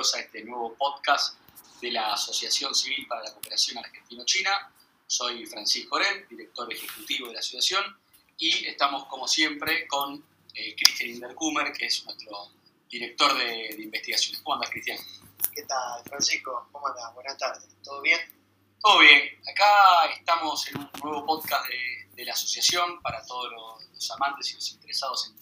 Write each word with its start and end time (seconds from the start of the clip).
bienvenidos 0.00 0.14
a 0.14 0.20
este 0.20 0.44
nuevo 0.44 0.74
podcast 0.76 1.38
de 1.82 1.92
la 1.92 2.14
Asociación 2.14 2.74
Civil 2.74 3.06
para 3.06 3.22
la 3.22 3.32
Cooperación 3.34 3.84
Argentino-China. 3.84 4.72
Soy 5.06 5.44
Francisco 5.44 5.96
Oren, 5.96 6.26
director 6.30 6.72
ejecutivo 6.72 7.28
de 7.28 7.34
la 7.34 7.40
asociación, 7.40 7.84
y 8.38 8.64
estamos 8.64 9.04
como 9.08 9.28
siempre 9.28 9.86
con 9.86 10.24
eh, 10.54 10.74
Cristian 10.74 11.10
Inderkumer, 11.10 11.70
que 11.72 11.84
es 11.84 12.02
nuestro 12.06 12.50
director 12.88 13.36
de, 13.36 13.76
investigación. 13.78 14.42
¿Cómo 14.42 14.54
andas, 14.54 14.70
Cristian? 14.70 14.96
¿Qué 15.52 15.64
tal, 15.64 16.02
Francisco? 16.04 16.66
¿Cómo 16.72 16.86
andas? 16.86 17.12
Buenas 17.12 17.36
tardes. 17.36 17.68
¿Todo 17.84 18.00
bien? 18.00 18.20
Todo 18.80 19.00
bien. 19.00 19.38
Acá 19.50 20.06
estamos 20.18 20.66
en 20.68 20.78
un 20.78 20.90
nuevo 21.04 21.26
podcast 21.26 21.66
de, 21.68 22.24
la 22.24 22.32
asociación 22.32 23.02
para 23.02 23.22
todos 23.26 23.50
los, 23.52 24.10
amantes 24.12 24.50
y 24.50 24.54
los 24.54 24.72
interesados 24.72 25.28
en, 25.28 25.36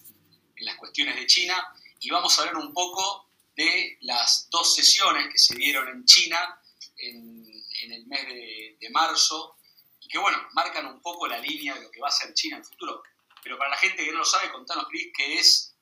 en 0.57 0.65
las 0.65 0.75
cuestiones 0.75 1.15
de 1.15 1.27
China 1.27 1.55
y 2.01 2.09
vamos 2.09 2.37
a 2.37 2.41
hablar 2.41 2.57
un 2.57 2.73
poco 2.73 3.28
de 3.59 3.97
las 4.03 4.47
dos 4.49 4.73
sesiones 4.73 5.27
que 5.29 5.37
se 5.37 5.53
dieron 5.53 5.89
en 5.89 6.05
China 6.05 6.61
en, 6.95 7.45
el 7.91 8.05
mes 8.07 8.25
de, 8.79 8.89
marzo 8.91 9.57
y 9.99 10.07
que, 10.07 10.17
bueno, 10.17 10.37
marcan 10.53 10.85
un 10.85 11.01
poco 11.01 11.27
la 11.27 11.39
línea 11.39 11.75
de 11.75 11.81
lo 11.81 11.91
que 11.91 11.99
va 11.99 12.07
a 12.07 12.11
ser 12.11 12.33
China 12.33 12.55
en 12.55 12.61
el 12.61 12.67
futuro. 12.67 13.03
Pero 13.43 13.57
para 13.57 13.71
la 13.71 13.77
gente 13.77 14.05
que 14.05 14.11
no 14.11 14.19
lo 14.19 14.25
sabe, 14.25 14.49
contanos, 14.51 14.87
Cris, 14.87 15.11
qué, 15.13 15.39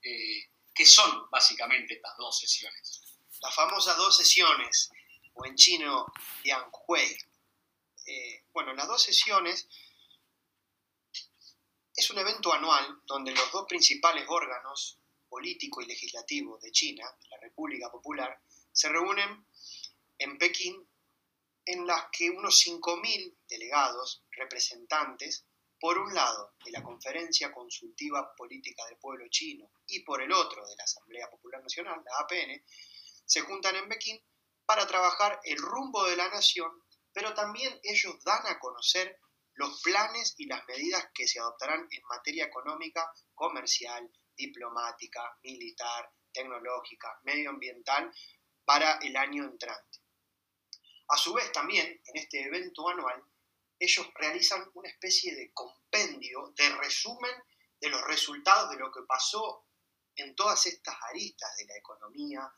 eh, 0.10 0.50
qué 0.74 0.86
son 0.86 1.30
básicamente 1.30 1.94
estas 1.94 2.18
dos 2.18 2.40
sesiones. 2.40 3.02
Las 3.42 3.54
famosas 3.54 3.96
dos 3.96 4.18
sesiones, 4.18 4.90
o 5.36 5.46
en 5.46 5.56
chino, 5.56 6.08
Lianghui. 6.44 7.18
Eh, 8.08 8.44
bueno, 8.54 8.74
las 8.74 8.88
dos 8.88 9.04
sesiones 9.04 9.68
es 11.96 12.10
un 12.10 12.18
evento 12.18 12.52
anual 12.54 13.02
donde 13.06 13.32
los 13.34 13.52
dos 13.52 13.66
principales 13.68 14.26
órganos 14.28 14.98
político 15.28 15.82
y 15.82 15.86
legislativo 15.86 16.58
de 16.60 16.72
China, 16.72 17.06
la 17.30 17.38
República 17.40 17.90
Popular, 17.92 18.40
se 18.72 18.90
reúnen 18.90 19.46
en 20.18 20.38
Pekín 20.38 20.88
en 21.66 21.86
las 21.86 22.08
que 22.12 22.30
unos 22.30 22.66
5.000 22.66 23.36
delegados, 23.50 24.24
representantes, 24.32 25.46
por 25.80 25.98
un 25.98 26.14
lado 26.14 26.54
de 26.64 26.72
la 26.72 26.82
Conferencia 26.82 27.52
Consultiva 27.52 28.34
Política 28.36 28.86
del 28.86 28.98
Pueblo 28.98 29.28
Chino 29.30 29.72
y 29.86 30.00
por 30.00 30.22
el 30.22 30.32
otro 30.32 30.66
de 30.66 30.76
la 30.76 30.84
Asamblea 30.86 31.30
Popular 31.30 31.62
Nacional, 31.62 32.02
la 32.04 32.20
APN, 32.20 32.64
se 33.26 33.42
juntan 33.42 33.76
en 33.76 33.90
Pekín 33.90 34.24
para 34.66 34.88
trabajar 34.88 35.40
el 35.44 35.58
rumbo 35.58 36.06
de 36.06 36.16
la 36.16 36.30
nación, 36.30 36.72
pero 37.14 37.34
también 37.34 37.80
ellos 37.84 38.16
dan 38.24 38.48
a 38.48 38.60
conocer 38.60 39.20
los 39.54 39.82
planes 39.82 40.36
y 40.38 40.46
las 40.46 40.66
medidas 40.68 41.10
que 41.14 41.28
se 41.28 41.40
adoptarán 41.40 41.88
en 41.90 42.04
materia 42.04 42.46
económica, 42.46 43.12
comercial, 43.34 44.10
diplomática, 44.38 45.38
militar, 45.44 46.10
tecnológica, 46.32 47.20
medioambiental 47.24 48.14
para 48.64 49.00
el 49.00 49.16
año 49.18 49.44
entrante. 49.44 50.00
A 51.10 51.18
su 51.18 51.34
vez 51.34 51.52
también, 51.52 52.02
en 52.06 52.18
este 52.18 52.44
evento 52.44 52.88
anual, 52.90 53.24
ellos 53.80 54.08
realizan 54.16 54.70
una 54.74 54.90
especie 54.90 55.36
de 55.36 55.52
compendio, 55.54 56.54
de 56.56 56.70
resumen 56.78 57.32
de 57.80 57.90
los 57.90 58.02
resultados 58.06 58.72
de 58.72 58.78
lo 58.78 58.92
que 58.92 59.02
pasó 59.08 59.68
en 60.16 60.36
todas 60.36 60.66
estas 60.66 60.96
aristas 61.10 61.56
de 61.58 61.66
la 61.66 61.78
economía, 61.78 62.52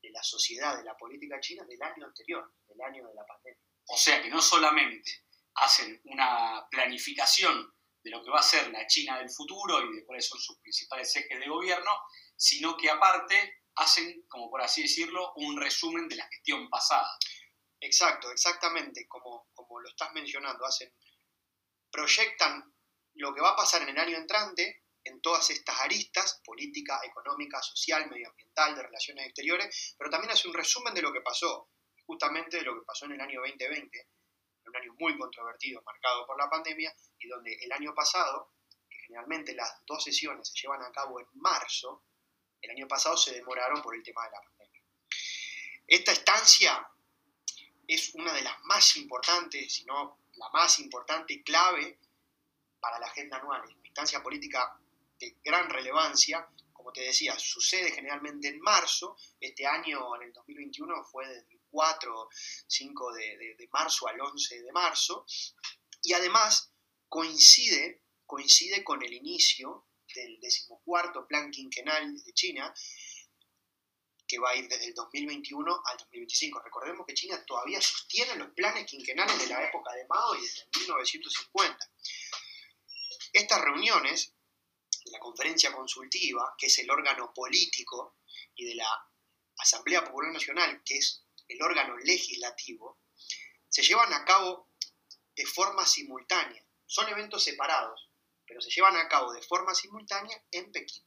de 0.00 0.10
la 0.10 0.22
sociedad, 0.22 0.76
de 0.76 0.84
la 0.84 0.96
política 0.96 1.40
china 1.40 1.64
del 1.64 1.82
año 1.82 2.06
anterior, 2.06 2.52
del 2.68 2.80
año 2.80 3.06
de 3.06 3.14
la 3.14 3.26
pandemia. 3.26 3.60
O 3.86 3.96
sea 3.96 4.22
que 4.22 4.30
no 4.30 4.40
solamente 4.40 5.24
hacen 5.54 6.00
una 6.04 6.66
planificación 6.70 7.74
de 8.02 8.10
lo 8.10 8.22
que 8.22 8.30
va 8.30 8.40
a 8.40 8.42
ser 8.42 8.70
la 8.70 8.86
China 8.86 9.18
del 9.18 9.30
futuro 9.30 9.80
y 9.82 9.96
de 9.96 10.04
cuáles 10.04 10.26
son 10.26 10.40
sus 10.40 10.58
principales 10.58 11.14
ejes 11.14 11.38
de 11.38 11.48
gobierno, 11.48 11.90
sino 12.36 12.76
que 12.76 12.90
aparte 12.90 13.62
hacen, 13.76 14.24
como 14.28 14.50
por 14.50 14.62
así 14.62 14.82
decirlo, 14.82 15.32
un 15.36 15.60
resumen 15.60 16.08
de 16.08 16.16
la 16.16 16.28
gestión 16.28 16.68
pasada. 16.68 17.18
Exacto, 17.80 18.30
exactamente, 18.30 19.06
como, 19.08 19.48
como 19.54 19.80
lo 19.80 19.88
estás 19.88 20.12
mencionando, 20.12 20.64
hacen, 20.66 20.92
proyectan 21.90 22.74
lo 23.14 23.34
que 23.34 23.40
va 23.40 23.50
a 23.50 23.56
pasar 23.56 23.82
en 23.82 23.90
el 23.90 23.98
año 23.98 24.16
entrante 24.16 24.84
en 25.04 25.20
todas 25.20 25.48
estas 25.50 25.80
aristas, 25.80 26.40
política, 26.44 27.00
económica, 27.04 27.62
social, 27.62 28.08
medioambiental, 28.08 28.74
de 28.74 28.82
relaciones 28.82 29.26
exteriores, 29.26 29.94
pero 29.98 30.10
también 30.10 30.32
hace 30.32 30.48
un 30.48 30.54
resumen 30.54 30.94
de 30.94 31.02
lo 31.02 31.12
que 31.12 31.22
pasó, 31.22 31.70
justamente 32.04 32.58
de 32.58 32.64
lo 32.64 32.74
que 32.74 32.84
pasó 32.86 33.06
en 33.06 33.12
el 33.12 33.20
año 33.20 33.40
2020, 33.40 34.08
un 34.70 34.76
año 34.76 34.94
muy 34.98 35.18
controvertido, 35.18 35.82
marcado 35.82 36.26
por 36.26 36.38
la 36.38 36.48
pandemia, 36.48 36.94
y 37.18 37.28
donde 37.28 37.52
el 37.54 37.72
año 37.72 37.94
pasado, 37.94 38.52
que 38.88 38.98
generalmente 38.98 39.54
las 39.54 39.84
dos 39.84 40.02
sesiones 40.02 40.48
se 40.48 40.54
llevan 40.60 40.82
a 40.82 40.92
cabo 40.92 41.20
en 41.20 41.26
marzo, 41.34 42.04
el 42.62 42.70
año 42.70 42.86
pasado 42.88 43.16
se 43.16 43.34
demoraron 43.34 43.82
por 43.82 43.94
el 43.94 44.02
tema 44.02 44.24
de 44.24 44.30
la 44.30 44.42
pandemia. 44.42 44.82
Esta 45.86 46.12
estancia 46.12 46.88
es 47.86 48.14
una 48.14 48.32
de 48.32 48.42
las 48.42 48.62
más 48.64 48.96
importantes, 48.96 49.74
si 49.74 49.84
no 49.84 50.20
la 50.34 50.48
más 50.50 50.78
importante 50.78 51.34
y 51.34 51.42
clave 51.42 51.98
para 52.78 52.98
la 52.98 53.06
agenda 53.06 53.38
anual. 53.38 53.62
Es 53.64 53.74
una 53.74 53.86
instancia 53.86 54.22
política 54.22 54.78
de 55.18 55.36
gran 55.44 55.68
relevancia. 55.68 56.48
Como 56.90 57.04
te 57.04 57.06
decía, 57.06 57.38
sucede 57.38 57.92
generalmente 57.92 58.48
en 58.48 58.58
marzo. 58.58 59.16
Este 59.38 59.64
año, 59.64 60.16
en 60.16 60.22
el 60.22 60.32
2021, 60.32 61.04
fue 61.04 61.24
desde 61.28 61.60
4, 61.70 62.28
5 62.66 63.12
de, 63.12 63.68
marzo 63.70 64.08
al 64.08 64.20
11 64.20 64.60
de 64.60 64.72
marzo, 64.72 65.24
y 66.02 66.14
además 66.14 66.72
coincide, 67.08 68.02
coincide 68.26 68.82
con 68.82 69.04
el 69.04 69.12
inicio 69.12 69.86
del 70.12 70.40
decimocuarto 70.40 71.28
plan 71.28 71.52
quinquenal 71.52 72.20
de 72.24 72.32
China, 72.32 72.74
que 74.26 74.40
va 74.40 74.50
a 74.50 74.56
ir 74.56 74.66
desde 74.66 74.86
el 74.86 74.94
2021 74.94 75.82
al 75.84 75.96
2025. 75.96 76.60
Recordemos 76.60 77.06
que 77.06 77.14
China 77.14 77.40
todavía 77.46 77.80
sostiene 77.80 78.34
los 78.34 78.50
planes 78.50 78.84
quinquenales 78.86 79.38
de 79.38 79.46
la 79.46 79.62
época 79.68 79.92
de 79.92 80.08
Mao 80.08 80.34
y 80.34 80.40
desde 80.40 80.66
1950. 80.76 81.92
Estas 83.32 83.60
reuniones 83.60 84.34
de 85.04 85.10
la 85.10 85.18
conferencia 85.18 85.72
consultiva, 85.72 86.54
que 86.58 86.66
es 86.66 86.78
el 86.78 86.90
órgano 86.90 87.32
político, 87.34 88.16
y 88.54 88.66
de 88.66 88.74
la 88.74 88.88
Asamblea 89.56 90.04
Popular 90.04 90.32
Nacional, 90.32 90.82
que 90.84 90.98
es 90.98 91.24
el 91.48 91.62
órgano 91.62 91.96
legislativo, 91.98 93.00
se 93.68 93.82
llevan 93.82 94.12
a 94.12 94.24
cabo 94.24 94.70
de 95.34 95.46
forma 95.46 95.86
simultánea. 95.86 96.64
Son 96.86 97.08
eventos 97.08 97.44
separados, 97.44 98.10
pero 98.46 98.60
se 98.60 98.70
llevan 98.70 98.96
a 98.96 99.08
cabo 99.08 99.32
de 99.32 99.42
forma 99.42 99.74
simultánea 99.74 100.42
en 100.50 100.72
Pekín. 100.72 101.04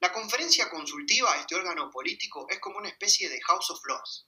La 0.00 0.12
conferencia 0.12 0.68
consultiva, 0.68 1.36
este 1.36 1.54
órgano 1.54 1.90
político, 1.90 2.46
es 2.50 2.58
como 2.58 2.78
una 2.78 2.88
especie 2.88 3.28
de 3.28 3.40
House 3.42 3.70
of 3.70 3.80
Lords, 3.84 4.26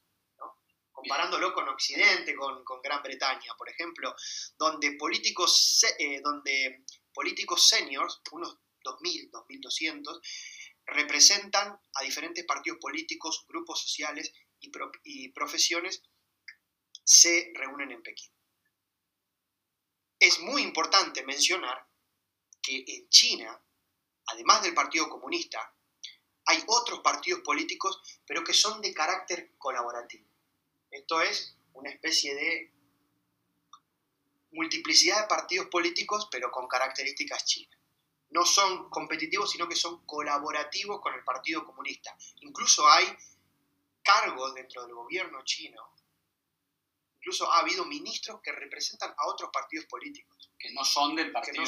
comparándolo 0.92 1.52
con 1.52 1.68
Occidente, 1.68 2.34
con, 2.36 2.64
Gran 2.82 3.02
Bretaña, 3.02 3.52
por 3.58 3.68
ejemplo, 3.68 4.14
donde 4.56 4.92
políticos, 4.92 5.84
eh, 5.98 6.20
donde 6.22 6.84
políticos 7.12 7.68
seniors, 7.68 8.20
unos 8.30 8.58
2.000, 8.84 9.30
2.200, 9.30 10.20
representan 10.86 11.80
a 11.94 12.02
diferentes 12.04 12.44
partidos 12.44 12.78
políticos, 12.78 13.44
grupos 13.48 13.80
sociales 13.80 14.32
y, 14.60 15.28
profesiones 15.30 16.02
se 17.02 17.52
reúnen 17.54 17.90
en 17.90 18.02
Pekín. 18.02 18.30
Es 20.18 20.38
muy 20.40 20.62
importante 20.62 21.24
mencionar 21.24 21.86
que 22.62 22.84
en 22.86 23.08
China, 23.08 23.60
además 24.26 24.62
del 24.62 24.74
Partido 24.74 25.08
Comunista, 25.08 25.74
hay 26.46 26.62
otros 26.66 27.00
partidos 27.00 27.40
políticos, 27.40 28.00
pero 28.26 28.44
que 28.44 28.54
son 28.54 28.80
de 28.80 28.94
carácter 28.94 29.52
colaborativo. 29.58 30.28
Esto 30.90 31.20
es 31.20 31.56
una 31.72 31.90
especie 31.90 32.34
de 32.34 32.72
multiplicidad 34.52 35.22
de 35.22 35.28
partidos 35.28 35.66
políticos, 35.66 36.28
pero 36.30 36.50
con 36.50 36.68
características 36.68 37.44
chinas. 37.44 37.73
No 38.34 38.44
son 38.44 38.90
competitivos, 38.90 39.52
sino 39.52 39.68
que 39.68 39.76
son 39.76 40.04
colaborativos 40.04 41.00
con 41.00 41.14
el 41.14 41.22
Partido 41.22 41.64
Comunista. 41.64 42.16
Incluso 42.40 42.84
hay 42.88 43.06
cargos 44.02 44.52
dentro 44.54 44.82
del 44.82 44.92
gobierno 44.92 45.44
chino, 45.44 45.80
incluso 47.18 47.50
ha 47.52 47.60
habido 47.60 47.84
ministros 47.84 48.40
que 48.42 48.50
representan 48.50 49.14
a 49.16 49.28
otros 49.28 49.50
partidos 49.52 49.86
políticos. 49.86 50.50
Que 50.58 50.72
no 50.72 50.84
son 50.84 51.14
del 51.14 51.30
Partido, 51.30 51.62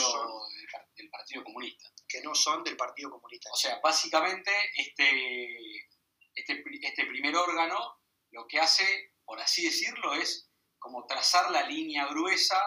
del, 0.97 1.09
partido 1.09 1.45
Comunista. 1.45 1.89
Que 2.09 2.21
no 2.23 2.35
son 2.35 2.65
del 2.65 2.77
Partido 2.77 3.13
Comunista. 3.13 3.49
O 3.53 3.57
sea, 3.57 3.79
básicamente 3.81 4.51
este, 4.77 5.87
este, 6.35 6.65
este 6.83 7.07
primer 7.07 7.37
órgano 7.37 8.01
lo 8.33 8.45
que 8.49 8.59
hace, 8.59 9.15
por 9.25 9.39
así 9.41 9.67
decirlo, 9.67 10.15
es 10.15 10.51
como 10.81 11.07
trazar 11.07 11.49
la 11.53 11.63
línea 11.63 12.07
gruesa 12.07 12.61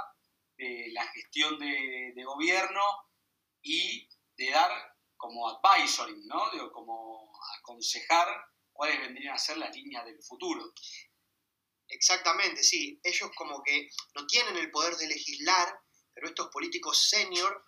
de 0.56 0.88
la 0.94 1.06
gestión 1.08 1.60
de, 1.60 2.14
de 2.16 2.24
gobierno 2.24 3.09
y 3.62 4.08
de 4.38 4.52
dar 4.52 4.72
como 5.18 5.50
advisory, 5.50 6.16
¿no? 6.26 6.50
Como 6.72 7.32
aconsejar 7.60 8.28
cuáles 8.72 9.00
vendrían 9.00 9.36
a 9.36 9.38
ser 9.38 9.58
las 9.58 9.76
líneas 9.76 10.06
del 10.06 10.22
futuro. 10.24 10.74
Exactamente, 11.88 12.64
sí. 12.64 13.00
Ellos 13.04 13.30
como 13.36 13.62
que 13.64 13.90
no 14.16 14.26
tienen 14.26 14.56
el 14.58 14.72
poder 14.72 14.96
de 14.96 15.08
legislar, 15.08 15.82
pero 16.14 16.28
estos 16.28 16.48
políticos 16.48 17.10
senior 17.10 17.66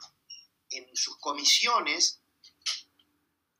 en 0.70 0.96
sus 0.96 1.18
comisiones 1.18 2.22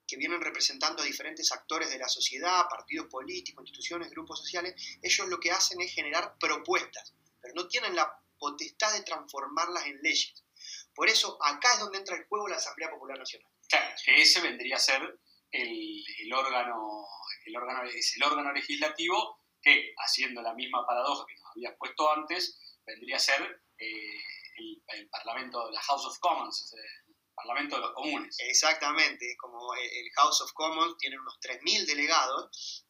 que 0.08 0.18
vienen 0.18 0.42
representando 0.42 1.02
a 1.02 1.06
diferentes 1.06 1.52
actores 1.52 1.90
de 1.90 1.98
la 1.98 2.10
sociedad, 2.10 2.68
partidos 2.70 3.08
políticos, 3.08 3.64
instituciones, 3.64 4.12
grupos 4.12 4.40
sociales, 4.40 4.76
ellos 5.02 5.28
lo 5.30 5.40
que 5.40 5.52
hacen 5.52 5.80
es 5.80 5.94
generar 5.94 6.38
propuestas, 6.38 7.14
pero 7.42 7.54
no 7.56 7.68
tienen 7.68 7.96
la 7.96 8.22
potestad 8.38 8.92
de 8.94 9.04
transformarlas 9.04 9.86
en 9.86 10.02
leyes. 10.02 10.44
Por 10.94 11.10
eso 11.10 11.38
acá 11.44 11.74
es 11.74 11.80
donde 11.80 11.98
entra 11.98 12.16
el 12.16 12.26
juego 12.26 12.48
la 12.48 12.58
Asamblea 12.58 12.90
Popular 12.90 13.18
Nacional. 13.18 13.50
Claro, 13.70 13.96
que 14.04 14.22
ese 14.22 14.42
vendría 14.42 14.76
a 14.76 14.80
ser 14.80 15.20
el, 15.52 16.34
órgano, 16.34 17.06
el 17.46 17.56
órgano, 17.56 17.84
es 17.84 18.16
el 18.16 18.24
órgano 18.24 18.52
legislativo 18.52 19.40
que, 19.62 19.94
haciendo 19.98 20.42
la 20.42 20.54
misma 20.54 20.86
paradoja 20.86 21.26
que 21.28 21.36
nos 21.36 21.52
habías 21.52 21.76
puesto 21.78 22.12
antes, 22.12 22.60
vendría 22.86 23.18
a 23.18 23.20
ser 23.20 23.64
eh, 23.78 24.24
el, 24.58 25.10
Parlamento 25.10 25.68
de 25.68 25.74
la 25.74 25.82
House 25.82 26.06
of 26.06 26.20
Commons, 26.20 26.74
el 26.74 27.26
Parlamento 27.34 27.76
de 27.76 27.82
los 27.82 27.94
Comunes. 27.94 28.38
Exactamente, 28.40 29.36
como 29.38 29.74
el 29.76 30.12
House 30.16 30.42
of 30.42 30.54
Commons 30.54 30.98
tiene 30.98 31.20
unos 31.20 31.40
3.000 31.40 31.86
delegados, 31.86 32.86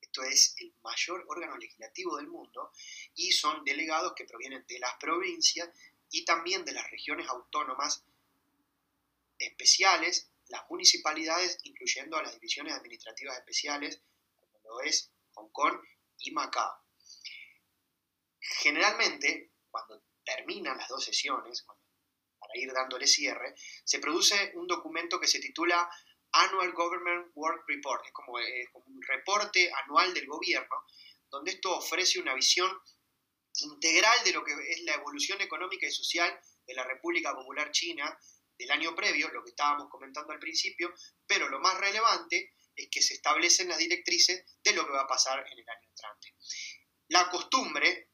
esto 0.00 0.22
es 0.22 0.54
el 0.58 0.74
mayor 0.82 1.24
órgano 1.28 1.56
legislativo 1.56 2.16
del 2.16 2.28
mundo, 2.28 2.72
y 3.14 3.32
son 3.32 3.64
delegados 3.64 4.14
que 4.14 4.24
provienen 4.24 4.64
de 4.66 4.78
las 4.78 4.94
provincias 4.98 5.68
y 6.10 6.24
también 6.24 6.64
de 6.64 6.72
las 6.72 6.90
regiones 6.90 7.28
autónomas 7.28 8.04
especiales, 9.38 10.30
las 10.48 10.68
municipalidades, 10.70 11.58
incluyendo 11.64 12.16
a 12.16 12.22
las 12.22 12.32
divisiones 12.34 12.74
administrativas 12.74 13.38
especiales, 13.38 14.00
como 14.36 14.60
lo 14.64 14.80
es 14.80 15.10
Hong 15.34 15.50
Kong 15.50 15.80
y 16.18 16.30
Macao. 16.32 16.82
Generalmente, 18.40 19.52
cuando 19.70 20.02
terminan 20.24 20.78
las 20.78 20.88
dos 20.88 21.04
sesiones, 21.04 21.64
para 22.38 22.56
ir 22.56 22.72
dándole 22.72 23.06
cierre, 23.06 23.54
se 23.84 23.98
produce 23.98 24.52
un 24.54 24.66
documento 24.66 25.20
que 25.20 25.26
se 25.26 25.40
titula 25.40 25.88
Annual 26.32 26.72
Government 26.72 27.30
Work 27.34 27.64
Report, 27.66 28.04
es 28.06 28.12
como, 28.12 28.34
un 28.34 29.02
reporte 29.02 29.70
anual 29.84 30.12
del 30.14 30.26
gobierno, 30.26 30.84
donde 31.30 31.52
esto 31.52 31.76
ofrece 31.76 32.18
una 32.18 32.34
visión 32.34 32.70
integral 33.62 34.24
de 34.24 34.32
lo 34.32 34.44
que 34.44 34.52
es 34.68 34.82
la 34.82 34.94
evolución 34.94 35.40
económica 35.40 35.86
y 35.86 35.92
social 35.92 36.38
de 36.66 36.74
la 36.74 36.84
República 36.84 37.34
Popular 37.34 37.70
China 37.70 38.18
del 38.58 38.70
año 38.70 38.94
previo, 38.94 39.30
lo 39.30 39.42
que 39.42 39.50
estábamos 39.50 39.88
comentando 39.88 40.32
al 40.32 40.38
principio, 40.38 40.92
pero 41.26 41.48
lo 41.48 41.60
más 41.60 41.78
relevante 41.78 42.54
es 42.74 42.88
que 42.88 43.02
se 43.02 43.14
establecen 43.14 43.68
las 43.68 43.78
directrices 43.78 44.44
de 44.62 44.72
lo 44.72 44.84
que 44.84 44.92
va 44.92 45.02
a 45.02 45.06
pasar 45.06 45.46
en 45.46 45.58
el 45.58 45.68
año 45.68 45.88
entrante. 45.88 46.34
La 47.08 47.30
costumbre, 47.30 48.10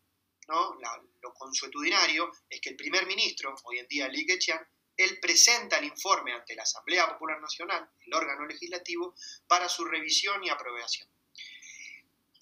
¿no? 0.49 0.79
lo 1.21 1.35
consuetudinario, 1.35 2.31
es 2.49 2.61
que 2.61 2.71
el 2.71 2.77
primer 2.77 3.07
ministro, 3.07 3.55
hoy 3.65 3.79
en 3.79 3.89
día 3.89 4.09
Li 4.09 4.27
Keqiang, 4.27 4.67
él 4.97 5.19
presenta 5.21 5.79
el 5.79 5.87
informe 5.87 6.33
ante 6.33 6.55
la 6.55 6.63
Asamblea 6.63 7.11
Popular 7.13 7.41
Nacional, 7.41 7.91
el 8.07 8.15
órgano 8.15 8.47
legislativo, 8.47 9.15
para 9.47 9.69
su 9.69 9.85
revisión 9.85 10.45
y 10.45 10.51
aprobación. 10.51 11.09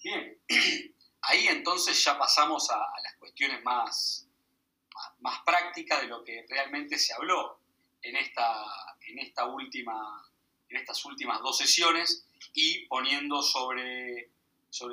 Bien, 0.03 0.41
ahí 1.23 1.47
entonces 1.47 2.01
ya 2.03 2.17
pasamos 2.17 2.69
a, 2.69 2.77
las 3.03 3.15
cuestiones 3.17 3.63
más, 3.63 4.27
prácticas 5.45 6.01
de 6.01 6.07
lo 6.07 6.23
que 6.23 6.45
realmente 6.49 6.97
se 6.97 7.13
habló 7.13 7.59
en, 8.01 8.15
esta, 8.15 9.45
última, 9.45 10.29
en 10.69 10.77
estas 10.77 11.03
últimas 11.05 11.41
dos 11.41 11.57
sesiones 11.57 12.25
y 12.53 12.85
poniendo 12.87 13.41
sobre, 13.41 14.29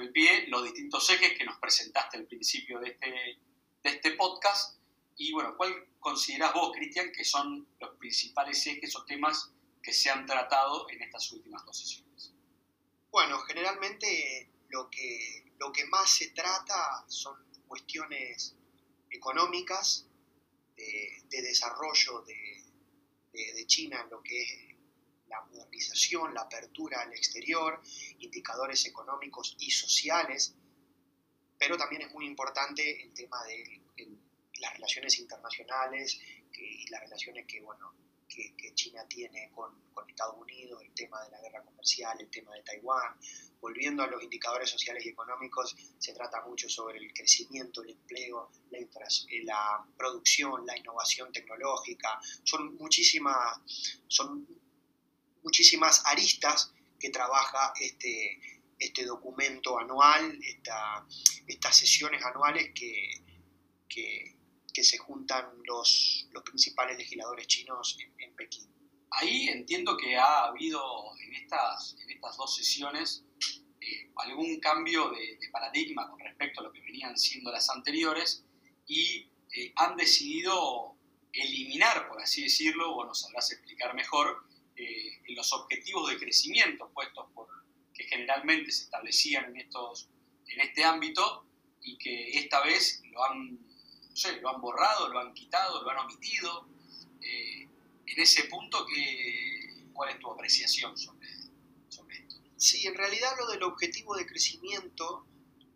el 0.01 0.13
pie 0.13 0.47
los 0.49 0.65
distintos 0.65 1.09
ejes 1.11 1.37
que 1.37 1.45
nos 1.45 1.59
presentaste 1.59 2.17
al 2.17 2.27
principio 2.27 2.79
de 2.81 2.91
este, 2.91 3.39
de 3.83 3.91
este 3.91 4.13
podcast. 4.13 4.79
Y 5.17 5.33
bueno, 5.33 5.55
¿cuál 5.57 5.89
considerás 5.99 6.55
vos, 6.55 6.73
Cristian, 6.75 7.13
que 7.13 7.25
son 7.25 7.67
los 7.79 7.97
principales 7.97 8.67
ejes 8.67 8.95
o 8.97 9.05
temas 9.05 9.53
que 9.83 9.93
se 9.93 10.11
han 10.11 10.27
tratado 10.27 10.89
en 10.91 11.03
estas 11.03 11.31
últimas 11.33 11.65
dos 11.65 11.79
sesiones? 11.79 12.33
Bueno, 13.11 13.39
generalmente 13.41 14.49
lo 14.69 14.89
que, 14.89 15.50
lo 15.61 15.71
que 15.71 15.85
más 15.85 16.11
se 16.11 16.31
trata 16.31 17.05
son 17.07 17.37
cuestiones 17.69 18.57
económicas, 19.11 20.07
de, 20.75 21.43
desarrollo 21.43 22.23
de, 22.23 22.37
China 23.67 24.01
en 24.03 24.11
lo 24.11 24.23
que 24.23 24.43
es 24.43 24.77
la 25.29 25.41
modernización, 25.43 26.35
la 26.35 26.41
apertura 26.41 27.03
al 27.03 27.13
exterior, 27.13 27.81
indicadores 28.19 28.85
económicos 28.87 29.55
y 29.61 29.71
sociales, 29.71 30.55
pero 31.57 31.77
también 31.77 32.03
es 32.03 32.11
muy 32.11 32.27
importante 32.27 33.03
el 33.03 33.13
tema 33.15 33.45
de 33.45 33.81
las 34.59 34.73
relaciones 34.73 35.19
internacionales 35.21 36.19
y 36.53 36.89
las 36.89 37.03
relaciones 37.03 37.47
que, 37.47 37.61
bueno, 37.61 37.95
que, 38.31 38.75
China 38.75 39.05
tiene 39.09 39.51
con, 39.55 39.75
con, 39.93 40.09
Estados 40.09 40.37
Unidos, 40.39 40.81
el 40.83 40.95
tema 40.95 41.23
de 41.25 41.31
la 41.31 41.41
guerra 41.41 41.63
comercial, 41.63 42.17
el 42.21 42.31
tema 42.31 42.55
de 42.55 42.63
Taiwán. 42.63 43.17
Volviendo 43.61 44.03
a 44.03 44.07
los 44.07 44.23
indicadores 44.23 44.71
sociales 44.71 45.05
y 45.05 45.11
económicos, 45.11 45.77
se 45.99 46.15
trata 46.15 46.41
mucho 46.47 46.69
sobre 46.69 46.99
el 46.99 47.13
crecimiento, 47.13 47.83
el 47.83 47.91
empleo, 47.91 48.51
la, 48.71 48.79
eh, 48.79 49.45
producción, 49.97 50.65
la 50.65 50.79
innovación 50.79 51.31
tecnológica. 51.33 52.19
Son 52.45 52.77
muchísimas, 52.77 53.59
son 54.09 54.47
muchísimas 55.43 56.03
aristas 56.07 56.73
que 56.99 57.11
trabaja 57.11 57.73
este, 57.81 58.41
este 58.79 59.05
documento 59.05 59.79
anual, 59.79 60.39
esta, 60.43 61.07
estas 61.47 61.77
sesiones 61.77 62.25
anuales 62.25 62.71
que, 62.75 64.39
que 64.73 64.85
se 64.85 64.99
juntan 64.99 65.47
los, 65.65 66.29
los 66.33 66.43
principales 66.43 66.97
legisladores 66.99 67.47
chinos 67.47 67.97
en, 68.19 68.35
Pekín. 68.35 68.69
Ahí 69.11 69.49
entiendo 69.49 69.97
que 69.97 70.17
ha 70.17 70.45
habido 70.47 70.81
en 71.21 71.35
estas, 71.35 71.97
en 72.03 72.11
estas 72.11 72.37
dos 72.37 72.55
sesiones 72.55 73.25
eh, 73.81 74.11
algún 74.17 74.61
cambio 74.61 75.11
de, 75.11 75.39
paradigma 75.53 76.09
con 76.09 76.21
respecto 76.21 76.61
a 76.61 76.65
lo 76.65 76.73
que 76.73 76.81
venían 76.81 77.19
siendo 77.19 77.51
las 77.51 77.69
anteriores 77.71 78.45
y 78.87 79.29
eh, 79.55 79.73
han 79.77 79.97
decidido 79.97 80.97
eliminar, 81.33 82.09
por 82.09 82.21
así 82.21 82.43
decirlo, 82.43 82.95
o 82.95 83.05
nos 83.05 83.21
sabrás 83.21 83.51
explicar 83.53 83.95
mejor, 83.95 84.45
eh, 84.77 85.21
los 85.35 85.53
objetivos 85.53 86.11
de 86.11 86.19
crecimiento 86.19 86.91
puestos 86.93 87.27
por, 87.35 87.49
que 87.95 88.05
generalmente 88.05 88.73
se 88.73 88.85
establecían 88.85 89.45
en, 89.47 89.57
estos, 89.57 90.09
en 90.49 90.61
este 90.61 90.85
ámbito 90.85 91.47
y 91.83 91.99
que 91.99 92.39
esta 92.39 92.63
vez 92.63 93.03
lo 93.11 93.25
han 93.25 93.59
sé, 94.21 94.41
lo 94.41 94.51
han 94.51 94.61
borrado, 94.61 95.09
lo 95.09 95.19
han 95.19 95.33
quitado, 95.33 95.83
lo 95.83 95.91
han 95.91 95.99
omitido. 95.99 96.67
Eh, 97.23 97.69
en 98.07 98.21
ese 98.21 98.45
punto, 98.45 98.85
¿qué, 98.87 99.87
¿cuál 99.93 100.11
es 100.11 100.19
tu 100.19 100.31
apreciación 100.31 100.97
sobre, 100.97 101.29
esto? 101.29 102.37
Sí, 102.57 102.87
en 102.87 102.95
realidad 102.95 103.31
lo 103.39 103.47
del 103.47 103.63
objetivo 103.63 104.17
de 104.17 104.27
crecimiento, 104.27 105.27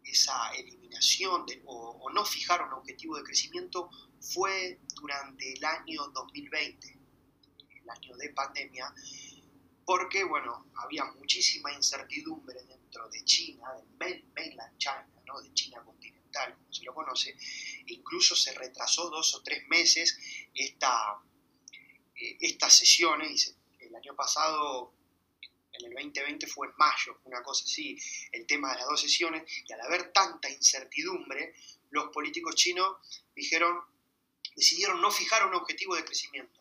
esa 0.05 0.51
eliminación 0.51 1.47
o, 1.65 2.11
no 2.13 2.25
fijar 2.25 2.63
un 2.63 2.75
objetivo 2.75 3.17
de 3.17 3.25
crecimiento 3.25 3.91
fue 4.21 4.79
durante 4.95 5.53
el 5.55 5.65
año 5.65 6.07
2020, 6.09 6.99
el 7.83 7.91
año 7.91 8.17
de 8.17 8.29
pandemia, 8.31 8.95
porque, 9.85 10.23
bueno, 10.23 10.67
había 10.77 11.05
muchísima 11.05 11.73
incertidumbre 11.73 12.63
dentro 12.65 13.09
de 13.09 13.25
China, 13.25 13.73
del 13.99 14.25
mainland 14.35 14.79
China, 14.79 15.09
¿no? 15.27 15.41
de 15.41 15.53
China 15.55 15.83
continental 15.85 16.24
como 16.55 16.73
se 16.73 16.85
lo 16.85 16.95
conoce, 16.95 17.37
incluso 17.87 18.35
se 18.37 18.53
retrasó 18.55 19.09
dos 19.11 19.35
o 19.35 19.43
tres 19.43 19.67
meses 19.69 20.19
esta, 20.55 21.19
eh, 22.15 22.37
estas 22.41 22.77
sesiones, 22.77 23.57
el 23.81 23.95
año 23.95 24.15
pasado, 24.15 24.95
en 25.73 25.87
el 25.87 25.93
2020 25.95 26.47
fue 26.47 26.69
en 26.69 26.75
mayo, 26.77 27.21
una 27.25 27.43
cosa 27.43 27.65
así, 27.65 27.97
el 28.33 28.47
tema 28.47 28.73
de 28.73 28.79
las 28.79 28.89
dos 28.89 29.01
sesiones, 29.01 29.43
y 29.67 29.73
al 29.73 29.81
haber 29.81 30.13
tanta 30.13 30.49
incertidumbre, 30.49 31.55
los 31.91 32.11
políticos 32.13 32.55
chinos 32.55 32.97
dijeron, 33.35 33.81
decidieron 34.57 35.01
no 35.01 35.11
fijar 35.11 35.47
un 35.47 35.55
objetivo 35.55 35.97
de 35.97 36.05
crecimiento. 36.05 36.61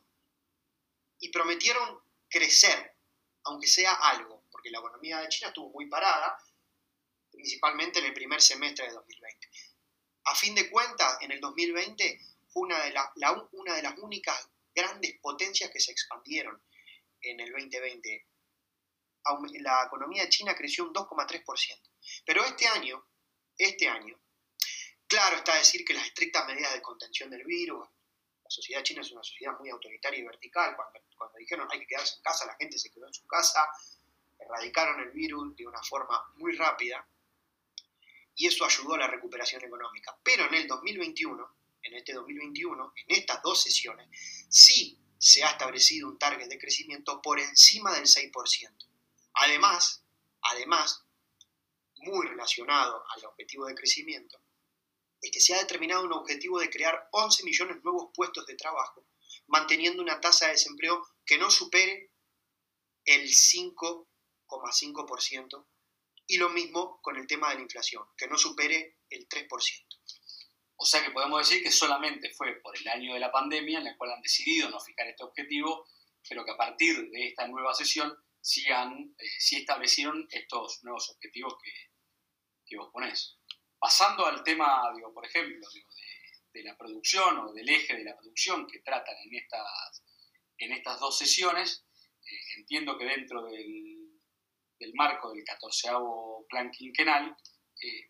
Y 1.20 1.30
prometieron 1.30 2.02
crecer, 2.28 2.96
aunque 3.44 3.68
sea 3.68 3.94
algo, 3.94 4.44
porque 4.52 4.72
la 4.72 4.80
economía 4.80 5.20
de 5.20 5.30
China 5.30 5.50
estuvo 5.50 5.70
muy 5.70 5.88
parada, 5.88 6.38
principalmente 7.44 8.00
en 8.00 8.06
el 8.06 8.14
primer 8.14 8.42
semestre 8.42 8.88
de 8.88 8.94
2020. 8.94 9.50
A 10.24 10.34
fin 10.34 10.56
de 10.56 10.70
cuentas, 10.72 11.18
en 11.20 11.34
el 11.34 11.42
2020 11.42 12.22
fue 12.48 12.64
una 12.64 12.82
de, 12.86 12.94
una 13.52 13.76
de 13.76 13.84
las 13.84 13.98
únicas 13.98 14.50
grandes 14.74 15.20
potencias 15.20 15.70
que 15.70 15.82
se 15.82 15.92
expandieron 15.92 16.64
en 17.20 17.42
el 17.42 17.52
2020. 17.52 18.28
La 19.60 19.84
economía 19.84 20.30
china 20.30 20.56
creció 20.56 20.86
un 20.86 20.94
2,3%. 20.94 21.44
Pero 22.26 22.46
este 22.46 22.66
año, 22.66 23.06
este 23.58 23.90
año, 23.90 24.18
claro 25.06 25.36
está 25.36 25.58
decir 25.58 25.84
que 25.84 25.94
las 25.94 26.06
estrictas 26.06 26.48
medidas 26.48 26.74
de 26.74 26.82
contención 26.82 27.30
del 27.30 27.44
virus, 27.44 27.86
la 28.42 28.50
sociedad 28.50 28.84
china 28.84 29.02
es 29.02 29.12
una 29.12 29.24
sociedad 29.24 29.60
muy 29.60 29.70
autoritaria 29.70 30.20
y 30.20 30.24
vertical, 30.24 30.78
cuando, 30.78 31.02
cuando 31.18 31.38
dijeron 31.40 31.68
hay 31.70 31.82
que 31.82 31.88
quedarse 31.88 32.16
en 32.16 32.24
casa, 32.24 32.46
la 32.46 32.56
gente 32.56 32.78
se 32.80 32.90
quedó 32.90 33.06
en 33.08 33.14
su 33.14 33.28
casa, 33.28 33.68
erradicaron 34.40 35.02
el 35.02 35.12
virus 35.12 35.54
de 35.58 35.68
una 35.68 35.84
forma 35.84 36.24
muy 36.36 36.56
rápida, 36.56 37.06
y 38.36 38.48
eso 38.48 38.66
ayudó 38.66 38.96
a 38.96 39.00
la 39.00 39.08
recuperación 39.08 39.64
económica. 39.64 40.18
Pero 40.24 40.48
en 40.48 40.56
el 40.56 40.68
2021, 40.68 41.56
en 41.84 41.94
este 41.94 42.14
2021, 42.14 42.94
en 43.08 43.16
estas 43.16 43.42
dos 43.42 43.62
sesiones, 43.62 44.10
sí 44.50 45.00
se 45.18 45.44
ha 45.44 45.52
establecido 45.52 46.10
un 46.10 46.18
target 46.18 46.50
de 46.50 46.60
crecimiento 46.60 47.22
por 47.22 47.40
encima 47.40 47.94
del 47.94 48.06
6%. 48.06 48.32
Además, 49.36 50.04
además, 50.42 51.06
muy 51.96 52.28
relacionado 52.28 53.04
al 53.16 53.26
objetivo 53.26 53.66
de 53.66 53.76
crecimiento, 53.76 54.42
es 55.22 55.32
que 55.32 55.40
se 55.40 55.56
ha 55.56 55.60
determinado 55.60 56.04
un 56.04 56.14
objetivo 56.14 56.60
de 56.60 56.70
crear 56.70 57.08
11 57.12 57.44
millones 57.46 57.78
de 57.78 57.84
nuevos 57.84 58.12
puestos 58.14 58.46
de 58.46 58.56
trabajo, 58.56 59.06
manteniendo 59.48 60.02
una 60.02 60.20
tasa 60.20 60.48
de 60.48 60.54
desempleo 60.54 61.08
que 61.26 61.38
no 61.38 61.50
supere 61.50 62.12
el 63.06 63.30
5,5%, 63.30 65.66
y 66.34 66.38
lo 66.38 66.50
mismo 66.50 67.00
con 67.04 67.16
el 67.16 67.28
tema 67.28 67.50
de 67.50 67.56
la 67.58 67.62
inflación, 67.62 68.04
que 68.18 68.28
no 68.28 68.40
supere 68.40 68.98
el 69.08 69.30
3%. 69.30 69.48
O 70.78 70.84
sea 70.84 71.04
que 71.04 71.12
podemos 71.12 71.48
decir 71.48 71.62
que 71.62 71.70
solamente 71.70 72.32
fue 72.34 72.56
por 72.56 72.76
el 72.76 72.88
año 72.88 73.14
de 73.14 73.20
la 73.20 73.32
pandemia 73.32 73.80
en 73.80 73.86
el 73.86 73.98
cual 73.98 74.14
han 74.14 74.22
decidido 74.22 74.68
no 74.72 74.80
fijar 74.80 75.08
este 75.08 75.24
objetivo, 75.24 75.86
pero 76.28 76.44
que 76.44 76.50
a 76.50 76.58
partir 76.58 77.08
de 77.12 77.28
esta 77.28 77.48
nueva 77.48 77.76
sesión 77.76 78.18
sí, 78.42 78.66
han, 78.72 79.16
eh, 79.20 79.28
establecieron 79.52 80.28
estos 80.32 80.84
nuevos 80.84 81.08
objetivos 81.12 81.54
que, 81.64 81.72
que, 82.66 82.78
vos 82.78 82.90
ponés. 82.92 83.38
Pasando 83.78 84.26
al 84.26 84.44
tema, 84.44 84.92
digo, 84.96 85.14
por 85.14 85.28
ejemplo, 85.28 85.68
de, 86.52 86.64
la 86.64 86.76
producción 86.76 87.38
o 87.42 87.54
del 87.54 87.70
eje 87.70 87.96
de 87.96 88.06
la 88.06 88.18
producción 88.18 88.66
que 88.66 88.80
tratan 88.80 89.18
en 89.24 89.36
estas, 89.36 90.04
en 90.58 90.72
estas 90.72 91.00
dos 91.00 91.16
sesiones, 91.16 91.86
eh, 92.26 92.58
entiendo 92.58 92.98
que 92.98 93.06
dentro 93.06 93.44
del, 93.44 93.93
del, 94.84 94.94
marco 94.94 95.32
del 95.32 95.44
14 95.44 95.90
plan 96.50 96.72
quinquenal, 96.72 97.36
eh, 97.82 98.10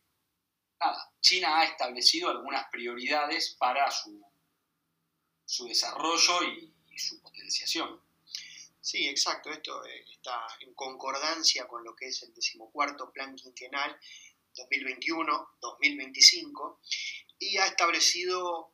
China 1.21 1.59
ha 1.59 1.65
establecido 1.65 2.29
algunas 2.29 2.65
prioridades 2.69 3.55
para 3.57 3.89
su, 3.89 4.21
su 5.45 5.65
desarrollo 5.67 6.43
y, 6.43 6.73
su 6.97 7.21
potenciación. 7.21 8.01
Sí, 8.79 9.07
exacto. 9.07 9.49
Esto 9.49 9.83
eh, 9.85 10.05
está 10.11 10.45
en 10.59 10.75
concordancia 10.75 11.67
con 11.67 11.83
lo 11.83 11.95
que 11.95 12.05
es 12.07 12.21
el 12.23 12.33
decimocuarto 12.35 13.11
plan 13.11 13.35
quinquenal 13.35 13.99
2021-2025 14.55 16.77
y 17.39 17.57
ha 17.57 17.65
establecido 17.65 18.71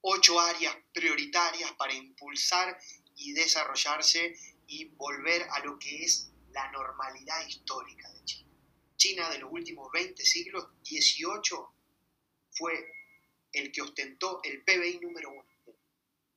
ocho 0.00 0.40
áreas 0.40 0.76
prioritarias 0.92 1.70
para 1.74 1.94
impulsar 1.94 2.76
y 3.14 3.32
desarrollarse 3.32 4.36
y 4.66 4.86
volver 4.86 5.46
a 5.50 5.60
lo 5.60 5.78
que 5.78 6.02
es 6.02 6.31
la 6.52 6.70
normalidad 6.70 7.46
histórica 7.46 8.10
de 8.10 8.24
China. 8.24 8.52
China 8.96 9.30
de 9.30 9.38
los 9.38 9.50
últimos 9.52 9.90
20 9.92 10.24
siglos, 10.24 10.68
18 10.82 11.74
fue 12.50 12.92
el 13.52 13.72
que 13.72 13.82
ostentó 13.82 14.40
el 14.42 14.62
PBI 14.62 15.00
número 15.00 15.30
uno. 15.30 15.48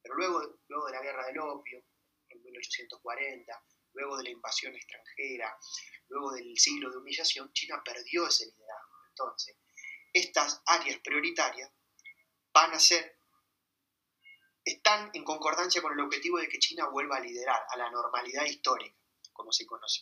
Pero 0.01 0.15
luego, 0.15 0.59
luego 0.67 0.85
de 0.87 0.91
la 0.93 1.01
guerra 1.01 1.25
del 1.27 1.39
opio, 1.39 1.83
en 2.29 2.43
1840, 2.43 3.63
luego 3.93 4.17
de 4.17 4.23
la 4.23 4.29
invasión 4.29 4.75
extranjera, 4.75 5.57
luego 6.09 6.33
del 6.33 6.57
siglo 6.57 6.91
de 6.91 6.97
humillación, 6.97 7.51
China 7.53 7.81
perdió 7.83 8.27
ese 8.27 8.45
liderazgo. 8.45 8.95
Entonces, 9.09 9.55
estas 10.13 10.61
áreas 10.65 10.99
prioritarias 10.99 11.71
van 12.53 12.73
a 12.73 12.79
ser, 12.79 13.19
están 14.63 15.11
en 15.13 15.23
concordancia 15.23 15.81
con 15.81 15.93
el 15.93 15.99
objetivo 15.99 16.39
de 16.39 16.47
que 16.47 16.59
China 16.59 16.87
vuelva 16.87 17.17
a 17.17 17.21
liderar 17.21 17.61
a 17.69 17.77
la 17.77 17.89
normalidad 17.89 18.45
histórica, 18.45 18.95
como 19.35 19.51
se 19.51 19.65
conoce. 19.65 20.01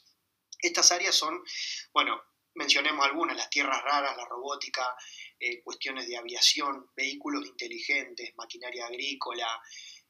Estas 0.60 0.92
áreas 0.92 1.16
son, 1.16 1.44
bueno, 1.92 2.22
mencionemos 2.56 3.06
algunas, 3.06 3.36
las 3.36 3.50
tierras 3.50 3.82
raras, 3.84 4.16
la 4.16 4.26
robótica, 4.26 4.96
eh, 5.40 5.62
cuestiones 5.64 6.08
de 6.08 6.18
aviación, 6.18 6.90
vehículos 6.96 7.46
inteligentes, 7.46 8.34
maquinaria 8.38 8.86
agrícola, 8.86 9.48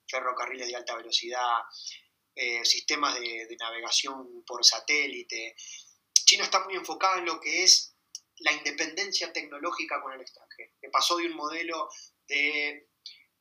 ferrocarriles 0.07 0.67
de 0.67 0.75
alta 0.75 0.95
velocidad, 0.95 1.61
eh, 2.35 2.65
sistemas 2.65 3.19
de, 3.19 3.55
navegación 3.59 4.43
por 4.45 4.63
satélite. 4.65 5.55
China 6.25 6.43
está 6.43 6.63
muy 6.65 6.75
enfocada 6.75 7.19
en 7.19 7.25
lo 7.25 7.39
que 7.39 7.63
es 7.63 7.95
la 8.37 8.51
independencia 8.51 9.31
tecnológica 9.31 10.01
con 10.01 10.13
el 10.13 10.21
extranjero, 10.21 10.73
que 10.81 10.89
pasó 10.89 11.17
de 11.17 11.27
un 11.27 11.35
modelo 11.35 11.89
de 12.27 12.89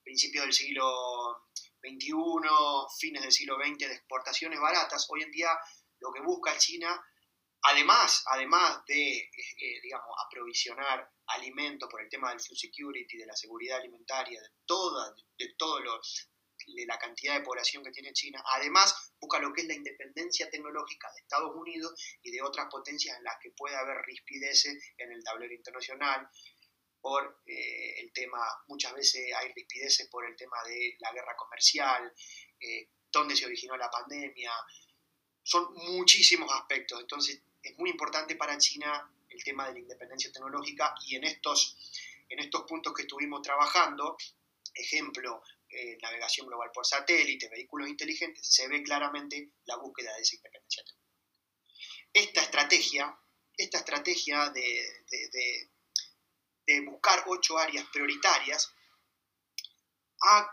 principios 0.03 0.45
del 0.45 0.53
siglo 0.53 1.49
XXI, 1.83 2.15
fines 2.99 3.23
del 3.23 3.33
siglo 3.33 3.57
XX, 3.57 3.79
de 3.79 3.95
exportaciones 3.95 4.61
baratas. 4.61 5.07
Hoy 5.11 5.23
en 5.23 5.31
día 5.31 5.51
lo 6.01 6.13
que 6.13 6.21
busca 6.21 6.57
China 6.57 7.01
Además, 7.65 8.25
además 8.27 8.85
de, 8.87 9.19
eh, 9.19 9.31
eh, 9.31 9.81
digamos, 9.83 10.17
aprovisionar 10.27 11.09
alimentos 11.27 11.89
por 11.89 12.03
el 12.03 12.09
tema 12.09 12.31
del 12.31 12.41
food 12.41 12.57
security, 12.57 13.19
de 13.19 13.27
la 13.27 13.37
seguridad 13.37 13.79
alimentaria, 13.79 14.41
de 14.41 14.49
toda, 14.67 15.15
de, 15.39 15.55
todo 15.57 15.79
lo, 15.79 16.01
de 16.67 16.87
la 16.87 16.99
cantidad 16.99 17.35
de 17.35 17.45
población 17.45 17.85
que 17.85 17.93
tiene 17.93 18.13
China, 18.13 18.43
además 18.53 19.13
busca 19.21 19.39
lo 19.39 19.53
que 19.53 19.61
es 19.61 19.69
la 19.69 19.75
independencia 19.75 20.51
tecnológica 20.51 21.09
de 21.13 21.21
Estados 21.21 21.55
Unidos 21.55 21.95
y 22.23 22.33
de 22.33 22.43
otras 22.43 22.67
potencias 22.69 23.17
en 23.17 23.23
las 23.23 23.37
que 23.41 23.53
puede 23.53 23.77
haber 23.77 23.99
rispideces 24.07 24.77
en 24.99 25.13
el 25.13 25.23
tablero 25.23 25.55
internacional, 25.55 26.29
por 27.03 27.43
eh, 27.45 28.01
el 28.01 28.13
tema, 28.13 28.41
muchas 28.69 28.95
veces 28.95 29.35
hay 29.35 29.53
rispideces 29.53 30.09
por 30.09 30.25
el 30.25 30.35
tema 30.37 30.57
de 30.65 30.97
la 31.01 31.13
guerra 31.13 31.37
comercial, 31.37 32.13
dónde 33.11 33.37
se 33.37 33.45
originó 33.45 33.77
la 33.77 33.91
pandemia, 33.91 34.53
son 35.43 35.75
muchísimos 35.75 36.51
aspectos, 36.53 37.01
entonces 37.01 37.43
es 37.63 37.79
muy 37.79 37.91
importante 37.91 38.37
para 38.37 38.57
China 38.57 39.13
el 39.29 39.43
tema 39.43 39.67
de 39.67 39.75
la 39.75 39.79
independencia 39.81 40.31
tecnológica 40.33 40.95
y 41.07 41.17
en 41.17 41.25
estos, 41.25 41.77
en 42.29 42.39
estos 42.39 42.63
puntos 42.63 42.93
que 42.95 43.03
estuvimos 43.03 43.43
trabajando, 43.43 44.17
ejemplo, 44.75 45.43
eh, 45.69 45.97
navegación 46.03 46.47
global 46.47 46.71
por 46.73 46.87
satélite, 46.87 47.49
vehículos 47.49 47.89
inteligentes, 47.89 48.47
se 48.47 48.69
ve 48.69 48.83
claramente 48.83 49.51
la 49.65 49.77
búsqueda 49.77 50.15
de 50.15 50.23
esa 50.23 50.37
independencia 50.37 50.85
tecnológica. 50.85 51.03
Esta 52.13 52.43
estrategia, 52.43 53.19
esta 53.57 53.79
estrategia 53.79 54.51
de, 54.51 55.71
buscar 56.87 57.25
ocho 57.27 57.59
áreas 57.59 57.87
prioritarias 57.93 58.73
ha 60.23 60.49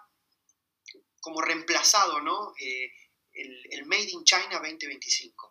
como 1.21 1.41
reemplazado 1.41 2.21
¿no? 2.21 2.53
Eh, 2.59 2.91
el, 3.33 3.63
el 3.71 3.85
Made 3.85 4.09
in 4.11 4.23
China 4.23 4.59
2025 4.59 5.49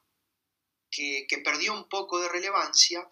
que, 0.91 1.41
perdió 1.45 1.73
un 1.73 1.89
poco 1.89 2.21
de 2.21 2.29
relevancia 2.29 3.09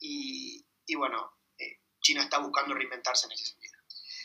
y, 0.00 0.64
bueno, 0.96 1.38
eh, 1.58 1.80
China 2.00 2.22
está 2.22 2.38
buscando 2.38 2.74
reinventarse 2.74 3.26
en 3.26 3.32
ese 3.32 3.46
sentido. 3.46 3.78